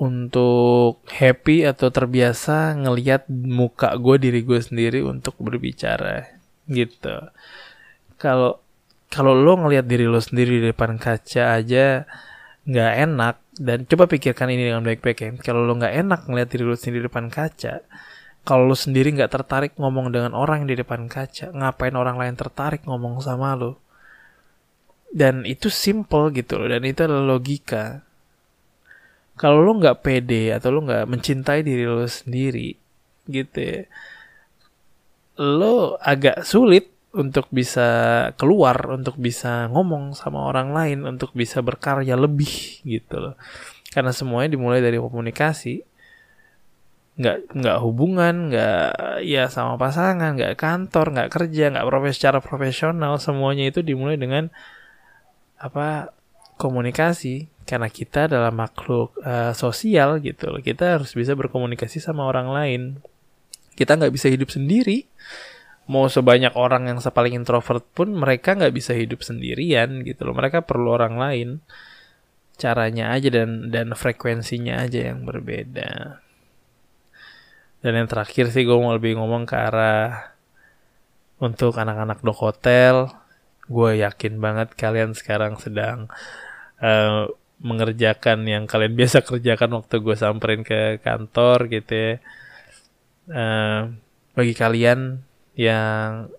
untuk 0.00 1.04
happy 1.12 1.68
atau 1.68 1.92
terbiasa 1.92 2.72
ngelihat 2.72 3.28
muka 3.28 3.92
gue 4.00 4.16
diri 4.16 4.40
gue 4.40 4.56
sendiri 4.56 5.04
untuk 5.04 5.36
berbicara 5.36 6.24
gitu. 6.64 7.28
Kalau 8.16 8.64
kalau 9.12 9.36
lo 9.36 9.60
ngelihat 9.60 9.84
diri 9.84 10.08
lo 10.08 10.16
sendiri 10.16 10.64
di 10.64 10.72
depan 10.72 10.96
kaca 10.96 11.60
aja 11.60 12.08
nggak 12.64 12.92
enak 13.04 13.34
dan 13.60 13.84
coba 13.84 14.08
pikirkan 14.08 14.48
ini 14.48 14.72
dengan 14.72 14.80
baik-baik 14.88 15.18
ya. 15.20 15.30
Kalau 15.44 15.68
lo 15.68 15.76
nggak 15.76 15.92
enak 15.92 16.20
ngelihat 16.32 16.48
diri 16.48 16.64
lo 16.64 16.76
sendiri 16.80 17.04
di 17.04 17.06
depan 17.12 17.28
kaca 17.28 17.84
kalau 18.40 18.64
lo 18.64 18.72
sendiri 18.72 19.12
nggak 19.12 19.28
tertarik 19.36 19.72
ngomong 19.76 20.16
dengan 20.16 20.32
orang 20.32 20.64
di 20.64 20.80
depan 20.80 21.12
kaca 21.12 21.52
ngapain 21.52 21.92
orang 21.92 22.16
lain 22.16 22.40
tertarik 22.40 22.88
ngomong 22.88 23.20
sama 23.20 23.52
lo? 23.52 23.76
Dan 25.12 25.44
itu 25.44 25.68
simple 25.68 26.32
gitu 26.32 26.56
loh 26.56 26.72
dan 26.72 26.88
itu 26.88 27.04
adalah 27.04 27.36
logika 27.36 28.08
kalau 29.40 29.64
lo 29.64 29.72
nggak 29.80 30.04
pede 30.04 30.52
atau 30.52 30.68
lo 30.68 30.84
nggak 30.84 31.08
mencintai 31.08 31.64
diri 31.64 31.88
lo 31.88 32.04
sendiri 32.04 32.76
gitu 33.24 33.56
ya, 33.56 33.80
lo 35.40 35.96
agak 35.96 36.44
sulit 36.44 36.92
untuk 37.16 37.48
bisa 37.48 37.88
keluar, 38.36 38.76
untuk 38.92 39.16
bisa 39.16 39.66
ngomong 39.72 40.12
sama 40.12 40.44
orang 40.44 40.76
lain, 40.76 41.08
untuk 41.08 41.32
bisa 41.32 41.64
berkarya 41.64 42.20
lebih 42.20 42.84
gitu 42.84 43.16
loh. 43.16 43.34
Karena 43.90 44.12
semuanya 44.12 44.54
dimulai 44.54 44.78
dari 44.84 45.00
komunikasi, 45.00 45.82
nggak 47.16 47.56
nggak 47.56 47.78
hubungan, 47.80 48.52
nggak 48.52 48.84
ya 49.24 49.48
sama 49.48 49.80
pasangan, 49.80 50.36
nggak 50.36 50.54
kantor, 50.60 51.16
nggak 51.16 51.30
kerja, 51.32 51.72
nggak 51.72 51.86
profes 51.88 52.14
secara 52.20 52.38
profesional, 52.44 53.16
semuanya 53.16 53.72
itu 53.72 53.80
dimulai 53.80 54.20
dengan 54.20 54.52
apa 55.56 56.12
komunikasi 56.60 57.48
karena 57.64 57.88
kita 57.88 58.26
adalah 58.26 58.50
makhluk 58.50 59.14
uh, 59.22 59.54
sosial 59.54 60.18
gitu 60.20 60.50
loh. 60.50 60.60
Kita 60.60 60.98
harus 60.98 61.14
bisa 61.14 61.36
berkomunikasi 61.38 62.02
sama 62.02 62.26
orang 62.26 62.48
lain. 62.50 62.82
Kita 63.74 63.96
nggak 63.96 64.12
bisa 64.12 64.26
hidup 64.28 64.50
sendiri. 64.50 65.06
Mau 65.90 66.06
sebanyak 66.06 66.54
orang 66.54 66.86
yang 66.86 66.98
sepaling 67.02 67.34
introvert 67.34 67.82
pun 67.94 68.14
mereka 68.14 68.54
nggak 68.54 68.74
bisa 68.74 68.94
hidup 68.94 69.22
sendirian 69.22 70.02
gitu 70.06 70.28
loh. 70.28 70.34
Mereka 70.34 70.66
perlu 70.66 70.94
orang 70.94 71.18
lain. 71.18 71.48
Caranya 72.60 73.16
aja 73.16 73.32
dan 73.32 73.72
dan 73.72 73.96
frekuensinya 73.96 74.84
aja 74.84 75.14
yang 75.14 75.24
berbeda. 75.24 76.20
Dan 77.80 77.92
yang 77.96 78.08
terakhir 78.10 78.52
sih 78.52 78.68
gue 78.68 78.76
mau 78.76 78.92
lebih 78.92 79.16
ngomong 79.16 79.48
ke 79.48 79.56
arah 79.56 80.36
untuk 81.40 81.80
anak-anak 81.80 82.20
dok 82.20 82.36
hotel 82.36 83.08
gue 83.70 84.02
yakin 84.02 84.42
banget 84.42 84.74
kalian 84.74 85.14
sekarang 85.14 85.54
sedang 85.56 86.10
uh, 86.82 87.30
mengerjakan 87.60 88.48
yang 88.48 88.64
kalian 88.64 88.96
biasa 88.96 89.22
kerjakan 89.28 89.80
waktu 89.80 89.96
gue 90.00 90.16
samperin 90.16 90.64
ke 90.64 90.98
kantor 91.04 91.68
gitu 91.68 91.92
ya. 91.92 92.12
Uh, 93.30 93.94
bagi 94.34 94.56
kalian 94.56 95.22
yang 95.54 96.32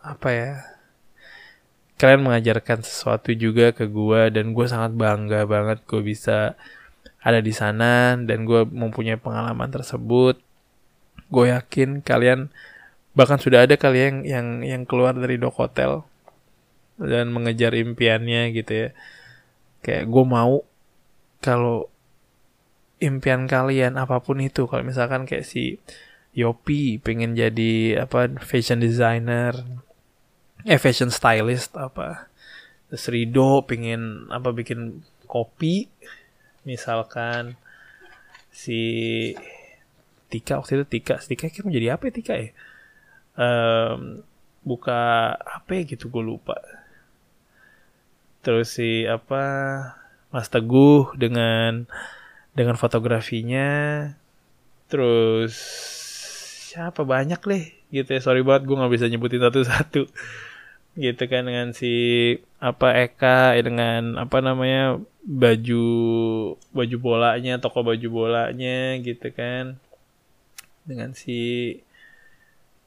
apa 0.00 0.28
ya 0.32 0.52
kalian 2.00 2.28
mengajarkan 2.28 2.82
sesuatu 2.82 3.30
juga 3.32 3.72
ke 3.72 3.88
gue 3.88 4.32
dan 4.32 4.52
gue 4.52 4.66
sangat 4.68 4.92
bangga 4.96 5.48
banget 5.48 5.78
gue 5.86 6.02
bisa 6.02 6.58
ada 7.22 7.40
di 7.42 7.50
sana 7.50 8.14
dan 8.20 8.46
gue 8.46 8.62
mempunyai 8.66 9.18
pengalaman 9.18 9.70
tersebut. 9.70 10.38
Gue 11.26 11.50
yakin 11.50 12.02
kalian 12.02 12.50
bahkan 13.16 13.40
sudah 13.40 13.64
ada 13.64 13.74
kalian 13.80 14.22
yang 14.22 14.26
yang 14.28 14.48
yang 14.62 14.82
keluar 14.84 15.16
dari 15.16 15.40
dok 15.40 15.56
hotel 15.56 16.04
dan 17.00 17.32
mengejar 17.32 17.72
impiannya 17.76 18.52
gitu 18.56 18.72
ya 18.72 18.88
kayak 19.86 20.10
gue 20.10 20.24
mau 20.26 20.66
kalau 21.38 21.86
impian 22.98 23.46
kalian 23.46 23.94
apa 23.94 24.18
pun 24.18 24.42
itu. 24.42 24.66
Kalau 24.66 24.82
misalkan 24.82 25.22
kayak 25.30 25.46
si 25.46 25.78
Yopi 26.36 26.98
pengen 27.00 27.32
jadi 27.32 28.04
apa 28.04 28.28
fashion 28.44 28.76
designer 28.82 29.56
eh 30.68 30.76
fashion 30.76 31.08
stylist 31.08 31.72
apa 31.78 32.28
terus 32.92 33.08
Rido 33.08 33.64
pengen 33.64 34.28
apa 34.28 34.52
bikin 34.52 35.00
kopi 35.24 35.88
misalkan 36.68 37.56
si 38.52 38.82
Tika 40.28 40.60
waktu 40.60 40.82
itu 40.82 40.86
Tika 41.00 41.16
Tika 41.24 41.48
kira 41.48 41.72
jadi 41.72 41.96
apa 41.96 42.10
ya 42.10 42.12
Tika 42.12 42.34
ya? 42.36 42.50
Um, 43.36 44.20
buka 44.66 45.32
apa 45.40 45.70
ya 45.72 45.82
gitu 45.88 46.12
gue 46.12 46.20
lupa 46.20 46.58
terus 48.46 48.78
si 48.78 49.02
apa 49.10 49.42
Mas 50.30 50.46
Teguh 50.46 51.10
dengan 51.18 51.90
dengan 52.54 52.78
fotografinya. 52.78 53.68
Terus 54.86 55.58
siapa? 56.70 57.02
Banyak 57.02 57.42
deh 57.42 57.64
gitu 57.90 58.06
ya. 58.14 58.20
Sorry 58.22 58.46
banget 58.46 58.70
gue 58.70 58.78
nggak 58.78 58.92
bisa 58.94 59.10
nyebutin 59.10 59.42
satu-satu. 59.42 60.06
Gitu 60.96 61.28
kan 61.28 61.44
dengan 61.44 61.76
si 61.76 61.92
apa 62.56 62.96
Eka 63.04 63.52
ya 63.52 63.60
dengan 63.60 64.16
apa 64.16 64.40
namanya 64.40 64.96
baju 65.28 65.84
baju 66.72 66.96
bolanya 66.96 67.60
toko 67.60 67.84
baju 67.84 68.08
bolanya 68.08 68.96
gitu 69.04 69.28
kan. 69.28 69.76
Dengan 70.88 71.12
si 71.12 71.76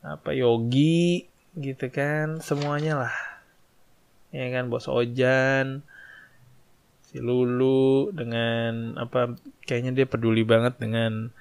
apa 0.02 0.34
Yogi 0.34 1.30
gitu 1.54 1.86
kan. 1.94 2.42
Semuanya 2.42 3.06
lah 3.06 3.29
ya 4.30 4.46
kan 4.54 4.70
bos 4.70 4.86
Ojan 4.86 5.82
si 7.10 7.18
Lulu 7.18 8.14
dengan 8.14 8.94
apa 9.02 9.34
kayaknya 9.66 9.92
dia 9.98 10.06
peduli 10.06 10.46
banget 10.46 10.78
dengan 10.78 11.34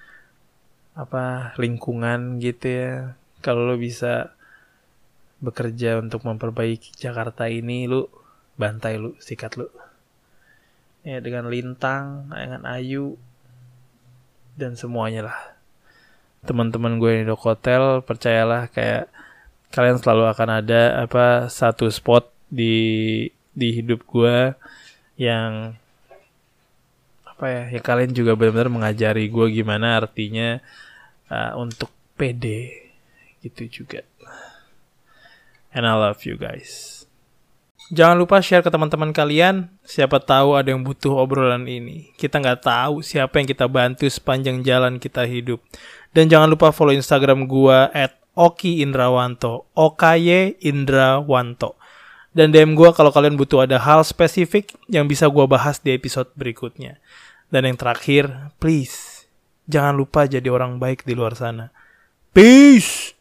apa 0.96 1.52
lingkungan 1.60 2.40
gitu 2.40 2.66
ya. 2.66 2.92
Kalau 3.44 3.68
lo 3.68 3.76
bisa 3.76 4.32
bekerja 5.38 6.02
untuk 6.02 6.26
memperbaiki 6.26 6.96
Jakarta 6.96 7.46
ini 7.46 7.86
lu 7.86 8.08
bantai 8.56 8.96
lu 8.96 9.14
sikat 9.20 9.60
lu. 9.60 9.68
Ya 11.04 11.20
dengan 11.20 11.52
lintang 11.52 12.32
dengan 12.32 12.64
Ayu 12.64 13.20
dan 14.56 14.74
semuanya 14.74 15.30
lah. 15.30 15.38
Teman-teman 16.48 16.96
gue 16.96 17.22
di 17.22 17.24
Dok 17.28 17.44
Hotel 17.44 18.00
percayalah 18.02 18.72
kayak 18.72 19.06
kalian 19.68 20.00
selalu 20.00 20.32
akan 20.32 20.64
ada 20.64 21.04
apa 21.04 21.52
satu 21.52 21.92
spot 21.92 22.37
di 22.48 22.76
di 23.52 23.68
hidup 23.76 24.04
gue 24.08 24.56
yang 25.20 25.76
apa 27.24 27.46
ya 27.46 27.62
ya 27.70 27.80
kalian 27.80 28.10
juga 28.10 28.34
benar-benar 28.34 28.70
mengajari 28.72 29.30
gue 29.30 29.46
gimana 29.54 30.02
artinya 30.02 30.58
uh, 31.30 31.54
untuk 31.54 31.92
PD 32.18 32.74
gitu 33.46 33.82
juga. 33.82 34.02
And 35.70 35.86
I 35.86 35.94
love 35.94 36.26
you 36.26 36.34
guys. 36.34 36.98
Jangan 37.88 38.20
lupa 38.20 38.44
share 38.44 38.60
ke 38.60 38.68
teman-teman 38.68 39.16
kalian. 39.16 39.72
Siapa 39.80 40.20
tahu 40.20 40.52
ada 40.58 40.68
yang 40.68 40.84
butuh 40.84 41.14
obrolan 41.14 41.64
ini. 41.64 42.12
Kita 42.20 42.36
nggak 42.36 42.60
tahu 42.60 43.00
siapa 43.00 43.40
yang 43.40 43.48
kita 43.48 43.64
bantu 43.64 44.04
sepanjang 44.10 44.60
jalan 44.60 45.00
kita 45.00 45.24
hidup. 45.24 45.62
Dan 46.12 46.28
jangan 46.28 46.52
lupa 46.52 46.68
follow 46.68 46.92
Instagram 46.92 47.48
gua 47.48 47.88
at 47.96 48.18
Oki 48.36 48.84
Indrawanto. 48.84 49.70
OKY 49.72 50.60
Indrawanto. 50.68 51.77
Dan 52.32 52.52
DM 52.54 52.76
gua 52.76 52.92
kalau 52.94 53.10
kalian 53.10 53.34
butuh 53.34 53.64
ada 53.64 53.80
hal 53.80 54.04
spesifik 54.04 54.76
yang 54.86 55.08
bisa 55.08 55.26
gua 55.26 55.48
bahas 55.48 55.80
di 55.80 55.92
episode 55.92 56.28
berikutnya. 56.36 57.00
Dan 57.48 57.64
yang 57.64 57.80
terakhir, 57.80 58.52
please 58.60 59.18
Jangan 59.68 60.00
lupa 60.00 60.24
jadi 60.24 60.48
orang 60.48 60.80
baik 60.80 61.04
di 61.04 61.12
luar 61.12 61.36
sana. 61.36 61.68
Peace! 62.32 63.17